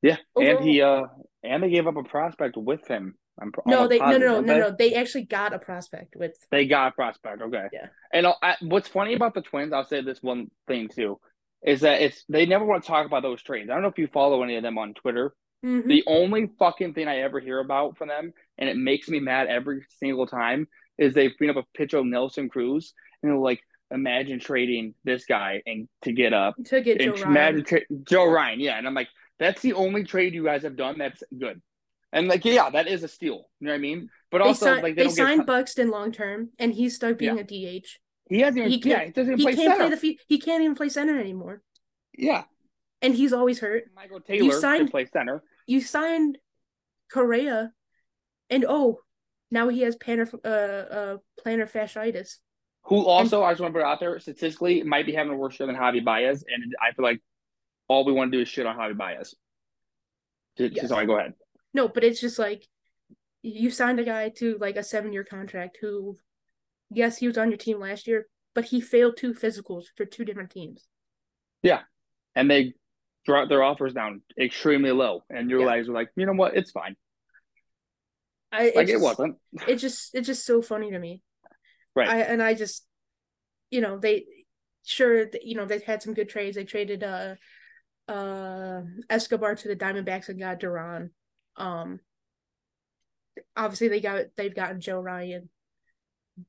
[0.02, 0.58] Yeah, Overall.
[0.58, 1.04] and he uh
[1.44, 3.16] and they gave up a prospect with him.
[3.40, 4.76] I'm no, they positive, no no no no no.
[4.78, 6.34] They actually got a prospect with.
[6.50, 7.42] They got a prospect.
[7.42, 7.66] Okay.
[7.72, 7.88] Yeah.
[8.12, 11.20] And uh, what's funny about the Twins, I'll say this one thing too,
[11.64, 13.70] is that it's they never want to talk about those trades.
[13.70, 15.36] I don't know if you follow any of them on Twitter.
[15.66, 15.88] Mm-hmm.
[15.88, 19.48] The only fucking thing I ever hear about from them, and it makes me mad
[19.48, 20.68] every single time,
[20.98, 25.26] is they bring up a picture of Nelson Cruz and they're like, imagine trading this
[25.26, 27.64] guy and to get up to get Joe Ryan.
[27.64, 28.78] Tra- Joe Ryan, yeah.
[28.78, 31.62] And I'm like, that's the only trade you guys have done that's good.
[32.12, 33.50] And like, yeah, that is a steal.
[33.60, 34.10] You know what I mean?
[34.32, 35.46] But they also, like, they, they signed.
[35.46, 37.78] Buxton long term, and he's stuck being yeah.
[37.78, 37.88] a DH.
[38.30, 38.72] He hasn't even.
[38.72, 39.96] He yeah, he doesn't he play can't center.
[39.96, 40.20] play the.
[40.28, 41.62] He can't even play center anymore.
[42.18, 42.44] Yeah.
[43.02, 43.86] And he's always hurt.
[43.96, 45.44] Michael Taylor you signed, can play center.
[45.68, 46.38] You signed
[47.12, 47.72] Correa,
[48.50, 49.00] and oh,
[49.52, 52.38] now he has plantar uh, uh plantar fasciitis.
[52.84, 55.36] Who also, and, I just want to put out there, statistically might be having a
[55.36, 57.22] worse year than Javi Baez, and I feel like
[57.88, 59.36] all we want to do is shit on Javi Baez.
[60.58, 60.88] Yes.
[60.88, 61.34] Sorry, go ahead.
[61.74, 62.66] No, but it's just like
[63.42, 66.18] you signed a guy to like a seven year contract who,
[66.90, 70.26] yes, he was on your team last year, but he failed two physicals for two
[70.26, 70.88] different teams.
[71.62, 71.82] Yeah,
[72.36, 72.74] and they
[73.26, 75.68] brought their offers down extremely low, and your yeah.
[75.68, 76.96] guys were like, you know what, it's fine.
[78.52, 79.36] I like just, it wasn't.
[79.68, 81.22] It just it's just so funny to me.
[81.96, 82.10] Right.
[82.10, 82.86] I and I just
[83.72, 84.26] you know, they
[84.86, 86.56] sure you know, they had some good trades.
[86.56, 87.36] They traded uh
[88.08, 91.12] uh Escobar to the Diamondbacks and got Duran.
[91.58, 92.00] Um
[93.56, 95.50] obviously they got they've gotten Joe Ryan.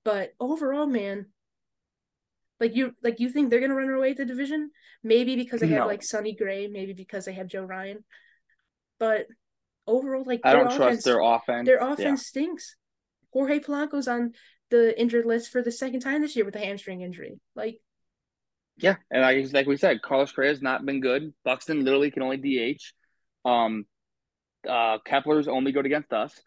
[0.05, 1.27] But overall, man,
[2.61, 4.71] like you like you think they're gonna run away with the division?
[5.03, 8.05] Maybe because they have like Sonny Gray, maybe because they have Joe Ryan.
[8.99, 9.27] But
[9.89, 11.67] overall, like I don't offense, trust their offense.
[11.67, 12.15] Their offense yeah.
[12.17, 12.77] stinks.
[13.33, 14.33] Jorge Polanco's on
[14.71, 17.41] the injured list for the second time this year with a hamstring injury.
[17.55, 17.81] Like,
[18.77, 21.33] yeah, and like like we said, Carlos Correa has not been good.
[21.45, 22.93] Buxton literally can only DH.
[23.45, 23.87] Um,
[24.69, 26.41] uh, Kepler's only good against us.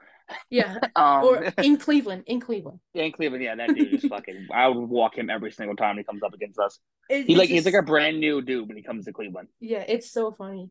[0.49, 2.79] Yeah, um, or in Cleveland, in Cleveland.
[2.93, 4.47] Yeah, in Cleveland, yeah, that dude is fucking.
[4.53, 6.79] I would walk him every single time he comes up against us.
[7.09, 9.49] It, he like just, he's like a brand new dude when he comes to Cleveland.
[9.59, 10.69] Yeah, it's so funny,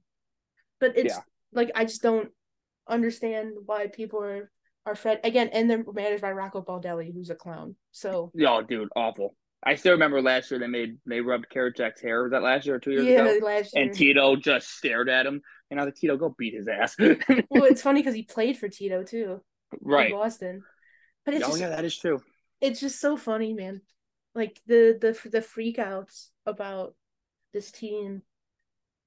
[0.79, 1.21] but it's yeah.
[1.53, 2.31] like I just don't
[2.91, 4.51] understand why people are
[4.87, 7.77] are fed again, and they're managed by Rocco Baldelli, who's a clown.
[7.93, 9.37] So yo, dude, awful.
[9.63, 12.23] I still remember last year they made they rubbed Karinchak's hair.
[12.23, 13.45] Was that last year or two years yeah, ago?
[13.45, 13.85] last year.
[13.85, 16.97] And Tito just stared at him, and I was like, Tito, go beat his ass.
[16.99, 19.43] well, it's funny because he played for Tito too,
[19.81, 20.11] right?
[20.11, 20.63] In Boston,
[21.25, 22.21] but it's oh just, yeah, that is true.
[22.61, 23.83] It's just so funny, man.
[24.35, 26.95] Like the the the freakouts about
[27.53, 28.23] this team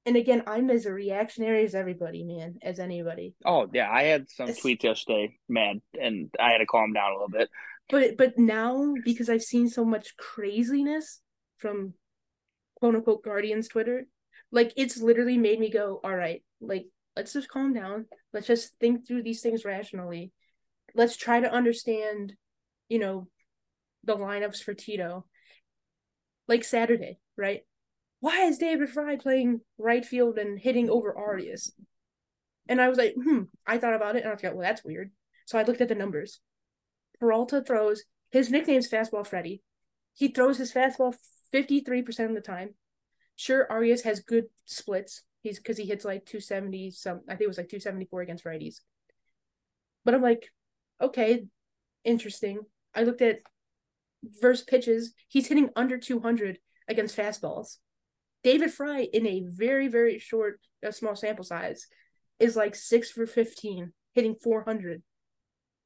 [0.05, 3.35] and again, I'm as a reactionary as everybody, man, as anybody.
[3.45, 7.11] Oh yeah, I had some it's, tweets yesterday, man, and I had to calm down
[7.11, 7.49] a little bit.
[7.89, 11.21] But but now because I've seen so much craziness
[11.57, 11.93] from
[12.75, 14.05] quote unquote Guardians Twitter,
[14.51, 18.05] like it's literally made me go, all right, like let's just calm down.
[18.33, 20.31] Let's just think through these things rationally.
[20.95, 22.33] Let's try to understand,
[22.89, 23.27] you know,
[24.03, 25.25] the lineups for Tito.
[26.45, 27.61] Like Saturday, right?
[28.23, 31.73] Why is David Fry playing right field and hitting over Arias?
[32.69, 35.11] And I was like, hmm, I thought about it and I thought, well, that's weird.
[35.45, 36.39] So I looked at the numbers.
[37.19, 39.61] Peralta throws, his nickname's Fastball Freddy.
[40.13, 41.13] He throws his fastball
[41.53, 42.75] 53% of the time.
[43.35, 45.23] Sure, Arias has good splits.
[45.41, 48.79] He's because he hits like 270, some I think it was like 274 against righties.
[50.05, 50.47] But I'm like,
[51.01, 51.43] okay,
[52.05, 52.61] interesting.
[52.95, 53.39] I looked at
[54.23, 55.13] verse pitches.
[55.27, 57.79] He's hitting under 200 against fastballs.
[58.43, 61.87] David Fry in a very very short a small sample size
[62.39, 65.01] is like 6 for 15 hitting 400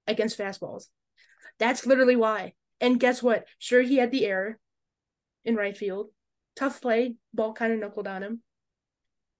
[0.08, 0.86] against fastballs.
[1.60, 2.54] That's literally why.
[2.80, 3.46] And guess what?
[3.60, 4.60] Sure he had the error
[5.46, 6.08] in right field.
[6.56, 8.42] Tough play, ball kind of knuckled on him.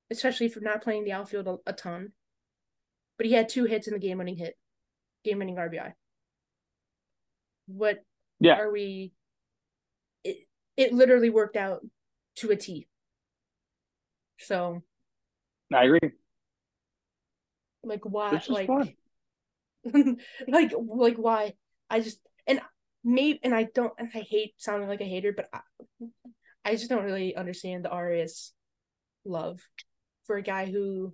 [0.10, 2.12] Especially for not playing the outfield a, a ton.
[3.18, 4.56] But he had two hits in the game winning hit.
[5.24, 5.94] Game winning RBI.
[7.68, 8.00] What
[8.40, 8.60] Yeah.
[8.60, 9.12] Are we?
[10.24, 10.38] It
[10.78, 11.82] it literally worked out
[12.38, 12.88] to a T.
[14.40, 14.82] So.
[15.74, 16.12] I agree.
[17.84, 18.42] Like why?
[18.48, 18.70] Like,
[20.48, 21.54] like like why?
[21.90, 22.62] I just and
[23.04, 25.60] maybe and I don't and I hate sounding like a hater, but I,
[26.66, 28.54] I just don't really understand the Arias
[29.26, 29.60] love
[30.26, 31.14] for a guy who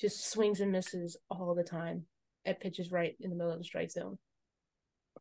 [0.00, 2.04] just swings and misses all the time
[2.46, 4.18] at pitches right in the middle of the strike zone.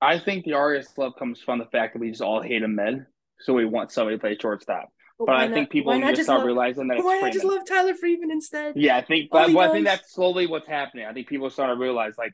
[0.02, 3.06] I think the Arias love comes from the fact that we just all hate Amed,
[3.40, 4.90] so we want somebody to play shortstop.
[5.20, 6.98] But, I not, think people need to start love, realizing that.
[6.98, 8.74] It's why not just love Tyler Freeman instead?
[8.76, 11.06] Yeah, I think, but well, I think that's slowly what's happening.
[11.06, 12.34] I think people start to realize like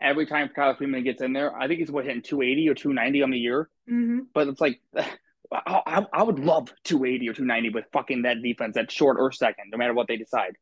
[0.00, 3.22] every time Tyler Freeman gets in there, I think he's what hitting 280 or 290
[3.22, 3.68] on the year.
[3.90, 4.18] Mm-hmm.
[4.32, 8.76] But it's like, I, I, I, would love 280 or 290 with fucking that defense
[8.78, 10.56] at short or second, no matter what they decide.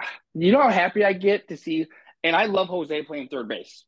[0.38, 1.86] You know how happy I get to see,
[2.22, 3.86] and I love Jose playing third base.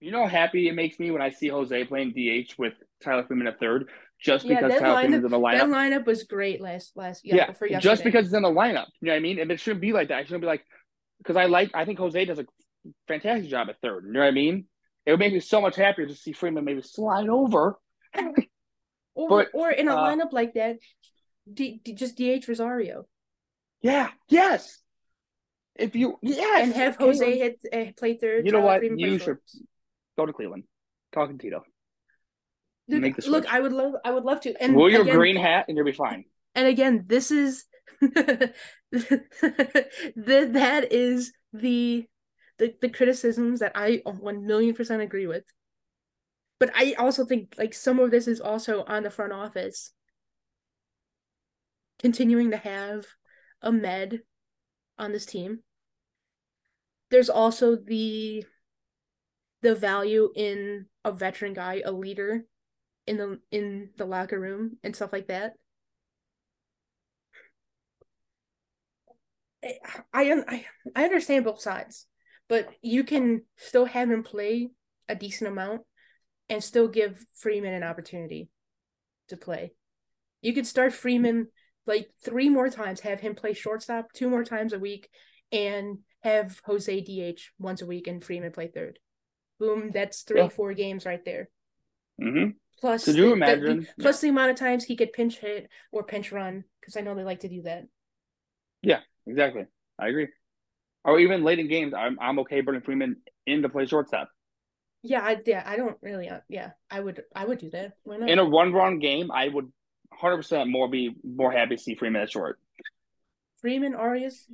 [0.00, 3.24] You know how happy it makes me when I see Jose playing DH with Tyler
[3.26, 3.88] Freeman at third,
[4.20, 5.58] just yeah, because Tyler lineup, in the lineup.
[5.58, 8.86] That lineup was great last last yeah, yeah just because it's in the lineup.
[9.00, 9.38] You know what I mean?
[9.38, 10.20] And it shouldn't be like that.
[10.20, 10.64] It shouldn't be like
[11.18, 12.46] because I like I think Jose does a
[13.08, 14.04] fantastic job at third.
[14.06, 14.66] You know what I mean?
[15.04, 17.76] It would make me so much happier to see Freeman maybe slide over.
[19.14, 20.78] or but, or in a uh, lineup like that,
[21.52, 23.06] D, D, just DH Rosario.
[23.82, 24.08] Yeah.
[24.28, 24.80] Yes.
[25.76, 28.46] If you yes, and have Jose hit uh, play third.
[28.46, 28.82] You know what?
[28.82, 29.36] You should
[30.16, 30.64] go to Cleveland.
[31.12, 31.62] Talking Tito.
[32.88, 34.54] Dude, Make the look, I would love, I would love to.
[34.62, 36.24] And wear your green hat, and you'll be fine.
[36.54, 37.64] And again, this is
[38.00, 38.52] the
[38.92, 42.06] that is the
[42.58, 45.44] the, the criticisms that I 1 million percent agree with.
[46.58, 49.92] But I also think like some of this is also on the front office
[51.98, 53.06] continuing to have
[53.64, 54.20] Amed
[54.98, 55.60] on this team.
[57.10, 58.44] There's also the
[59.62, 62.44] the value in a veteran guy, a leader
[63.06, 65.54] in the in the locker room and stuff like that.
[70.12, 72.06] I I I understand both sides
[72.48, 74.70] but you can still have him play
[75.08, 75.82] a decent amount
[76.48, 78.48] and still give Freeman an opportunity
[79.28, 79.72] to play.
[80.42, 81.48] You could start Freeman
[81.86, 85.08] like three more times, have him play shortstop two more times a week,
[85.50, 88.98] and have Jose DH once a week and Freeman play third.
[89.58, 90.48] Boom, that's three, yeah.
[90.48, 91.48] four games right there.
[92.20, 92.50] Mm-hmm.
[92.80, 93.86] Plus, could you the, imagine?
[93.96, 97.00] The, plus the amount of times he could pinch hit or pinch run, because I
[97.00, 97.84] know they like to do that.
[98.82, 99.66] Yeah, exactly.
[99.98, 100.28] I agree
[101.06, 104.28] or even late in games, I'm I'm okay bringing Freeman in to play shortstop.
[105.02, 107.92] Yeah, I yeah, I don't really uh, yeah, I would I would do that.
[108.02, 108.28] Why not?
[108.28, 109.72] In a one run game, I would
[110.12, 112.58] hundred percent more be more happy to see Freeman at short.
[113.60, 114.50] Freeman Arias,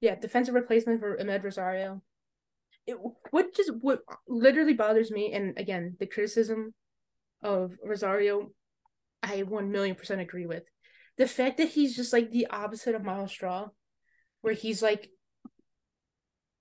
[0.00, 2.02] yeah, defensive replacement for Amed Rosario.
[2.86, 2.96] It,
[3.30, 6.74] what just what literally bothers me, and again, the criticism
[7.42, 8.50] of Rosario,
[9.22, 10.62] I one million percent agree with.
[11.18, 13.68] The fact that he's just like the opposite of Myles Straw,
[14.42, 15.10] where he's like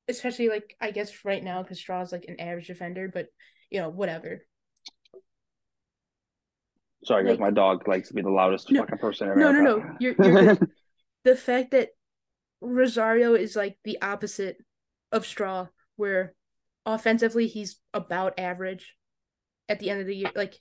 [0.08, 3.28] especially like I guess right now because Straw's like an average defender, but
[3.70, 4.46] you know whatever.
[7.04, 9.40] Sorry, like, guys, my dog likes to be the loudest no, fucking person ever.
[9.40, 9.96] No, no, no.
[10.00, 10.58] You're, you're
[11.24, 11.90] the fact that
[12.62, 14.58] Rosario is like the opposite
[15.12, 16.34] of Straw, where
[16.86, 18.96] offensively he's about average.
[19.68, 20.60] At the end of the year, like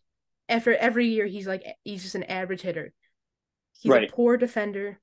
[0.49, 2.95] after every year, he's like he's just an average hitter.
[3.73, 4.09] He's right.
[4.09, 4.99] a poor defender,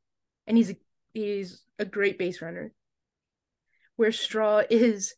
[0.48, 0.76] and he's a,
[1.14, 2.74] he's a great base runner
[3.96, 5.14] where Straw is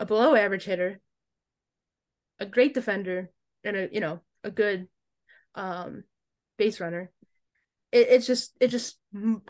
[0.00, 1.00] a below average hitter,
[2.40, 3.30] a great defender,
[3.62, 4.88] and a you know a good
[5.54, 6.04] um,
[6.56, 7.10] base runner.
[7.92, 8.98] It it's just it just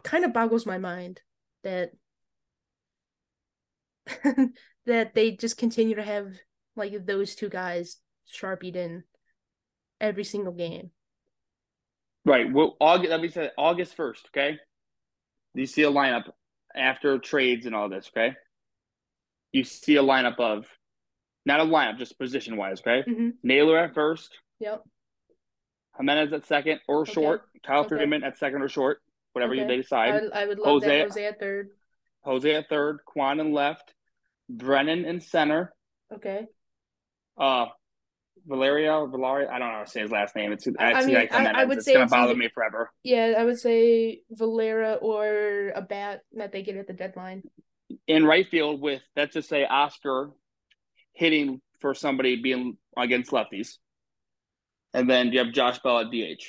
[0.02, 1.20] kind of boggles my mind
[1.64, 1.92] that
[4.86, 6.32] that they just continue to have
[6.76, 7.96] like those two guys
[8.26, 9.04] sharpied in
[10.00, 10.90] every single game.
[12.24, 12.52] Right.
[12.52, 13.10] Well, August.
[13.10, 14.28] Let me say August first.
[14.28, 14.58] Okay.
[15.54, 16.24] You see a lineup
[16.74, 18.36] after trades and all this, okay?
[19.52, 20.66] You see a lineup of
[21.46, 23.08] not a lineup, just position wise, okay?
[23.08, 23.28] Mm-hmm.
[23.42, 24.36] Naylor at first.
[24.60, 24.82] Yep.
[25.98, 27.12] Giménez at second or okay.
[27.12, 27.42] short.
[27.66, 27.96] Kyle okay.
[27.96, 28.98] Freeman at second or short,
[29.32, 29.66] whatever okay.
[29.66, 30.10] they decide.
[30.10, 31.08] I would, I would love Jose, that.
[31.08, 31.70] Jose at third.
[32.26, 32.98] Jose at third.
[33.06, 33.94] Kwan in left.
[34.48, 35.72] Brennan in center.
[36.12, 36.46] Okay.
[37.38, 37.66] Uh,
[38.46, 38.92] Valeria.
[38.92, 40.52] I don't know how to say his last name.
[40.52, 42.90] It's, it's I mean, I, I, would it's say gonna bother me forever.
[43.02, 47.42] Yeah, I would say Valera or a bat that they get at the deadline.
[48.06, 50.30] In right field with let's just say Oscar
[51.12, 53.78] hitting for somebody being against lefties.
[54.92, 56.42] And then you have Josh Bell at DH.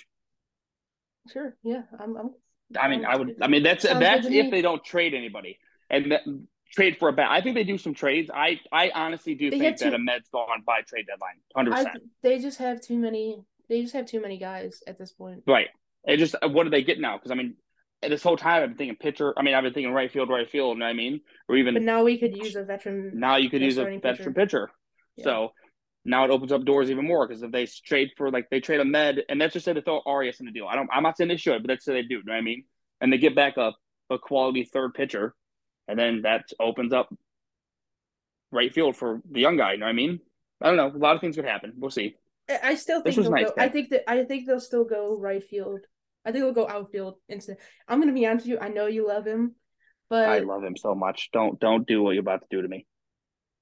[1.31, 1.55] Sure.
[1.63, 1.81] Yeah.
[1.99, 2.29] I'm, I'm
[2.79, 3.35] I mean, I would.
[3.41, 5.57] I mean, that's that's if they don't trade anybody,
[5.89, 6.21] and that,
[6.71, 7.29] trade for a bat.
[7.31, 8.29] I think they do some trades.
[8.33, 12.03] I I honestly do They think that a Mets gone by trade deadline, Hundred percent.
[12.23, 13.37] they just have too many.
[13.69, 15.43] They just have too many guys at this point.
[15.47, 15.67] Right.
[16.05, 17.17] It just uh, what do they get now?
[17.17, 17.55] Because I mean,
[18.01, 19.33] this whole time I've been thinking pitcher.
[19.37, 20.75] I mean, I've been thinking right field, right field.
[20.77, 21.21] You know what I mean?
[21.49, 23.11] Or even But now we could use a veteran.
[23.15, 24.69] now you could use a veteran pitcher.
[25.17, 25.23] Yeah.
[25.23, 25.53] So
[26.05, 28.79] now it opens up doors even more because if they trade for like they trade
[28.79, 30.67] Amed and let's just say they throw Arias in the deal.
[30.67, 30.89] I don't.
[30.93, 32.15] I'm not saying they should, but let's say they do.
[32.15, 32.63] You know what I mean?
[33.01, 33.73] And they get back a
[34.09, 35.35] a quality third pitcher,
[35.87, 37.13] and then that opens up
[38.51, 39.73] right field for the young guy.
[39.73, 40.19] You know what I mean?
[40.61, 40.87] I don't know.
[40.87, 41.73] A lot of things could happen.
[41.77, 42.15] We'll see.
[42.49, 43.53] I- still think nice, go.
[43.57, 45.81] I think that I think they'll still go right field.
[46.25, 47.57] I think they'll go outfield instead.
[47.87, 48.59] I'm gonna be honest with you.
[48.59, 49.55] I know you love him,
[50.09, 51.29] but I love him so much.
[51.33, 52.85] Don't don't do what you're about to do to me.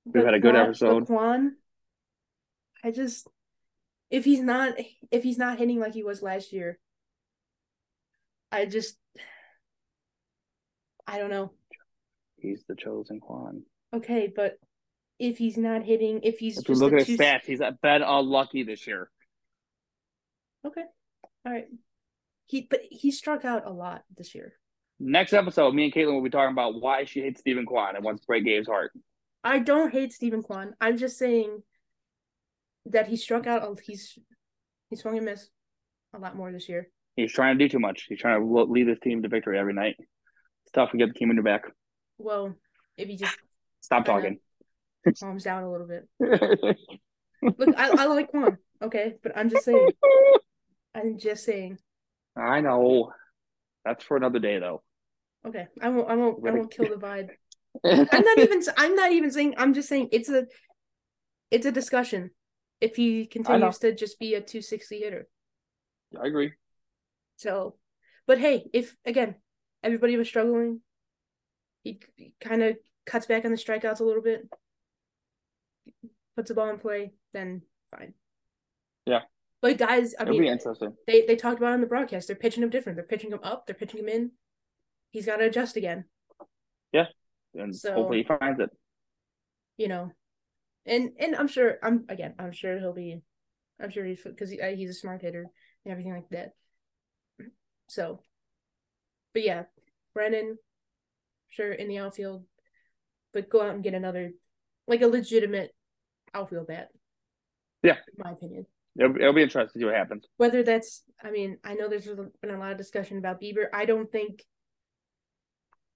[0.05, 1.05] but had a good Kwan- episode.
[1.07, 1.55] Kwan,
[2.83, 3.27] I just
[4.11, 4.75] if he's not
[5.11, 6.77] if he's not hitting like he was last year,
[8.51, 8.97] I just
[11.07, 11.51] I don't know.
[12.45, 13.63] He's the chosen Kwan.
[13.93, 14.57] Okay, but
[15.19, 18.01] if he's not hitting, if he's If just look at his two- stats, he's been
[18.03, 19.09] unlucky this year.
[20.65, 20.83] Okay,
[21.45, 21.65] all right.
[22.47, 24.53] He but he struck out a lot this year.
[24.99, 28.05] Next episode, me and Caitlin will be talking about why she hates Steven Kwan and
[28.05, 28.91] wants to break Gabe's heart.
[29.43, 30.73] I don't hate Steven Kwan.
[30.79, 31.61] I'm just saying
[32.85, 33.63] that he struck out.
[33.63, 34.17] a- He's
[34.89, 35.49] he swung and missed
[36.13, 36.89] a lot more this year.
[37.15, 38.05] He's trying to do too much.
[38.09, 39.95] He's trying to lead his team to victory every night.
[39.99, 41.63] It's tough to get the team in your back.
[42.17, 42.55] Well,
[42.97, 43.37] if you just
[43.81, 44.13] Stop know.
[44.13, 44.39] talking.
[45.19, 46.07] calms down a little bit.
[47.57, 49.89] Look, I, I like Kwan, okay, but I'm just saying.
[50.95, 51.77] I'm just saying.
[52.35, 53.11] I know.
[53.83, 54.81] That's for another day, though.
[55.47, 56.09] Okay, I won't.
[56.09, 56.47] I won't.
[56.47, 57.29] I won't kill the vibe.
[57.85, 58.61] I'm not even.
[58.77, 59.53] I'm not even saying.
[59.57, 60.47] I'm just saying it's a.
[61.51, 62.31] It's a discussion.
[62.81, 65.27] If he continues to just be a 260 hitter,
[66.19, 66.53] I agree.
[67.37, 67.75] so,
[68.27, 69.35] but hey, if again
[69.83, 70.81] everybody was struggling,
[71.85, 72.75] he, he kind of
[73.05, 74.49] cuts back on the strikeouts a little bit,
[76.35, 77.61] puts the ball in play, then
[77.95, 78.13] fine.
[79.05, 79.21] Yeah.
[79.61, 80.93] But guys, I It'll mean, be interesting.
[81.07, 82.27] they they talked about it on the broadcast.
[82.27, 82.97] They're pitching him different.
[82.97, 83.65] They're pitching him up.
[83.65, 84.31] They're pitching him in.
[85.11, 86.05] He's got to adjust again.
[86.91, 87.05] Yeah,
[87.53, 88.69] and So- hopefully he finds it.
[89.77, 90.11] You know,
[90.85, 92.33] and and I'm sure I'm again.
[92.39, 93.21] I'm sure he'll be.
[93.79, 95.45] I'm sure he's because he, uh, he's a smart hitter
[95.83, 96.51] and everything like that.
[97.89, 98.21] So,
[99.33, 99.63] but yeah,
[100.13, 100.57] Brennan,
[101.55, 102.43] sure in the outfield,
[103.33, 104.31] but go out and get another,
[104.87, 105.73] like a legitimate
[106.33, 106.89] outfield bat.
[107.83, 107.97] Yeah.
[108.17, 108.65] my opinion.
[108.99, 110.25] It'll, it'll be interesting to see what happens.
[110.37, 113.65] Whether that's, I mean, I know there's been a lot of discussion about Bieber.
[113.73, 114.43] I don't think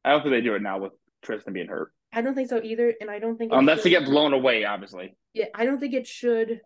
[0.03, 1.91] I don't think they do it now with Tristan being hurt.
[2.13, 4.63] I don't think so either, and I don't think Unless they should- get blown away,
[4.65, 5.15] obviously.
[5.33, 6.61] Yeah, I don't think it should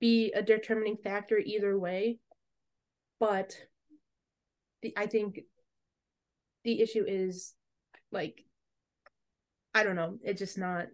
[0.00, 2.18] be a determining factor either way.
[3.20, 3.56] But
[4.82, 5.40] the I think
[6.64, 7.54] the issue is
[8.10, 8.42] like
[9.74, 10.86] I don't know, it's just not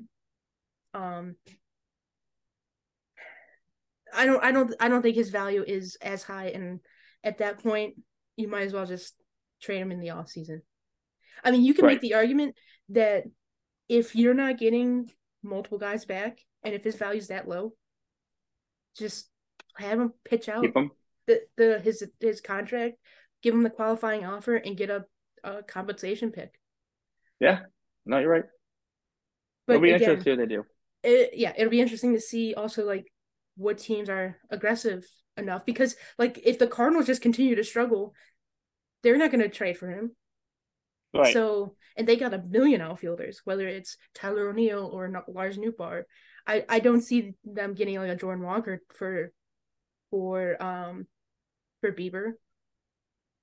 [0.94, 1.36] um
[4.12, 6.80] I don't I don't I don't think his value is as high and
[7.22, 7.94] at that point
[8.36, 9.14] you might as well just
[9.60, 10.62] trade him in the off season.
[11.44, 11.94] I mean, you can Right.
[11.94, 12.56] make the argument
[12.90, 13.24] that
[13.88, 15.10] if you're not getting
[15.42, 17.72] multiple guys back and if his value's that low,
[18.96, 19.28] just
[19.76, 20.64] have him pitch out
[21.26, 22.96] the, the his his contract,
[23.42, 25.04] give him the qualifying offer and get a,
[25.44, 26.58] a compensation pick.
[27.40, 27.60] Yeah,
[28.06, 28.44] no, you're right.
[29.66, 30.64] But It'll be again, interesting to see what they do.
[31.02, 33.12] it, yeah, it'll be interesting to see also like
[33.56, 38.14] what teams are aggressive enough because like if the Cardinals just continue to struggle,
[39.02, 40.16] they're not going to trade for him.
[41.12, 41.34] Right.
[41.34, 46.04] So and they got a million outfielders, whether it's Tyler O'Neill or Lars Nootbaar.
[46.46, 49.32] I I don't see them getting like a Jordan Walker for
[50.10, 51.06] for um
[51.80, 52.32] for Bieber,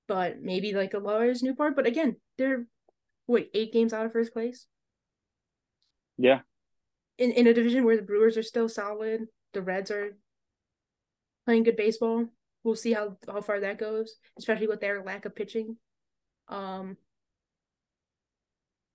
[0.08, 1.76] but maybe like a Lars Nootbaar.
[1.76, 2.66] But again, they're
[3.28, 4.66] wait eight games out of first place
[6.18, 6.40] yeah.
[7.16, 10.16] in in a division where the Brewers are still solid, the Reds are
[11.46, 12.26] playing good baseball.
[12.64, 15.76] We'll see how how far that goes, especially with their lack of pitching.
[16.48, 16.96] Um,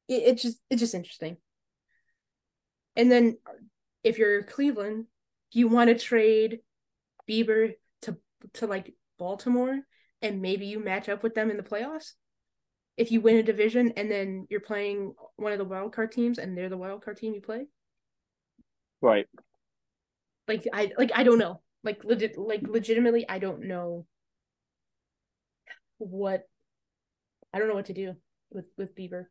[0.08, 1.38] it, it's just it's just interesting.
[2.96, 3.38] And then
[4.04, 5.06] if you're Cleveland,
[5.52, 6.60] do you want to trade
[7.28, 8.18] Bieber to
[8.56, 9.80] to like Baltimore
[10.24, 12.14] and maybe you match up with them in the playoffs?
[12.98, 16.38] If you win a division and then you're playing one of the wild card teams
[16.38, 17.68] and they're the wild card team you play?
[19.02, 19.28] Right.
[20.48, 21.62] like I like I don't know.
[21.84, 24.06] Like legit like legitimately I don't know
[25.98, 26.44] what
[27.54, 28.16] I don't know what to do
[28.52, 29.26] with with Bieber.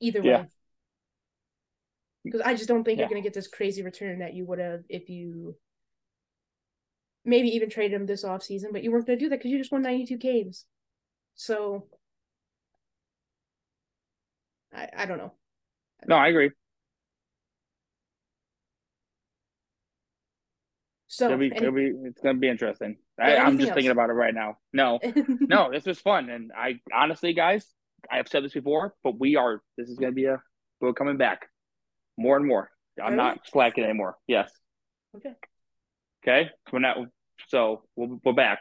[0.00, 0.38] Either Yeah.
[0.38, 0.48] way.
[2.24, 3.04] Because I just don't think Yeah.
[3.04, 5.56] you're gonna get this crazy return that you would have if you
[7.24, 9.58] maybe even traded him this off season, but you weren't gonna do that because you
[9.58, 10.64] just won 92 games.
[11.34, 11.86] So
[14.74, 15.32] I, I don't know.
[16.06, 16.50] No, I agree.
[21.08, 22.96] So It'll be, any- it'll be, it's gonna be interesting.
[23.20, 24.58] I, I'm anything just thinking about it right now.
[24.72, 27.66] No, no, this was fun, and I honestly, guys,
[28.10, 29.60] I have said this before, but we are.
[29.76, 30.40] This is gonna be a
[30.80, 31.48] we're coming back
[32.16, 32.70] more and more.
[33.02, 34.16] I'm Are not slacking anymore.
[34.26, 34.50] Yes.
[35.16, 35.32] okay.
[36.22, 36.50] Okay.
[36.72, 36.96] We're not.
[37.48, 38.60] So we're, we're back.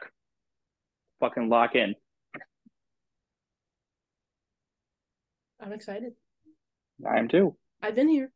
[1.20, 1.95] Fucking lock in.
[5.62, 6.14] I'm excited.
[7.07, 7.55] I am too.
[7.82, 8.32] I've been here.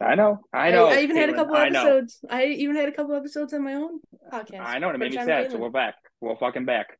[0.00, 0.40] I know.
[0.52, 0.86] I know.
[0.86, 1.80] I, even had a couple I know.
[1.80, 2.24] episodes.
[2.30, 4.00] I even had a couple episodes on my own
[4.32, 4.60] podcast.
[4.60, 4.88] I know.
[4.88, 5.50] and It made me sad.
[5.50, 5.94] So we're back.
[6.22, 6.98] We're fucking back.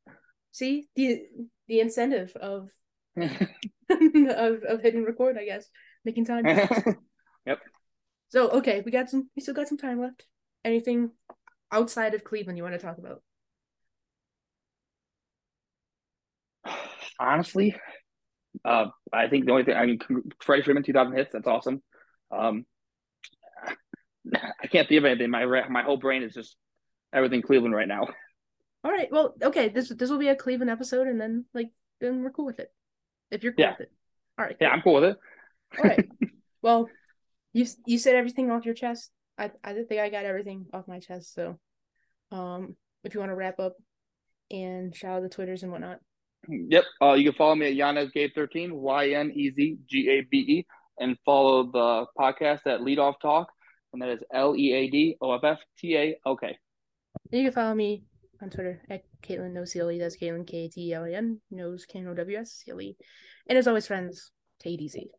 [0.52, 1.22] See the
[1.66, 2.68] the incentive of
[3.16, 3.30] of
[3.88, 5.38] of hitting record.
[5.38, 5.68] I guess
[6.04, 6.44] making time.
[7.46, 7.58] Yep.
[8.28, 9.30] So okay, we got some.
[9.34, 10.26] We still got some time left.
[10.64, 11.10] Anything
[11.72, 13.22] outside of Cleveland you want to talk about?
[17.18, 17.76] Honestly,
[18.64, 19.98] uh, I think the only thing I mean,
[20.42, 21.32] Freddie Freeman, two thousand hits.
[21.32, 21.82] That's awesome.
[22.30, 22.66] Um,
[24.62, 25.30] I can't think of anything.
[25.30, 26.56] My my whole brain is just
[27.12, 28.08] everything Cleveland right now.
[28.84, 29.08] All right.
[29.10, 29.68] Well, okay.
[29.68, 32.72] This this will be a Cleveland episode, and then like then we're cool with it.
[33.30, 33.72] If you're cool Yeah.
[33.72, 33.92] with it.
[34.38, 34.56] All right.
[34.60, 34.74] Yeah, cool.
[34.76, 35.16] I'm cool with it.
[35.78, 36.08] All right.
[36.62, 36.90] Well,
[37.54, 39.10] you you said everything off your chest.
[39.40, 41.34] I I think I got everything off my chest.
[41.34, 41.58] So,
[42.30, 43.76] um, if you want to wrap up
[44.50, 45.98] and shout out the twitters and whatnot.
[46.48, 46.84] Yep.
[47.02, 50.26] Uh, you can follow me at Yanez Gabe thirteen Y N E Z G A
[50.30, 50.66] B E,
[50.98, 53.48] and follow the podcast at Lead Off Talk,
[53.92, 56.58] and that is L E A D O F F T A L K.
[57.30, 58.04] You can follow me
[58.42, 59.98] on Twitter at Katelan No C L E.
[59.98, 61.40] That's Katelan K A T E L A N.
[61.50, 62.96] Knows K N O W S C L E.
[63.48, 65.10] And as always, friends, take it easy.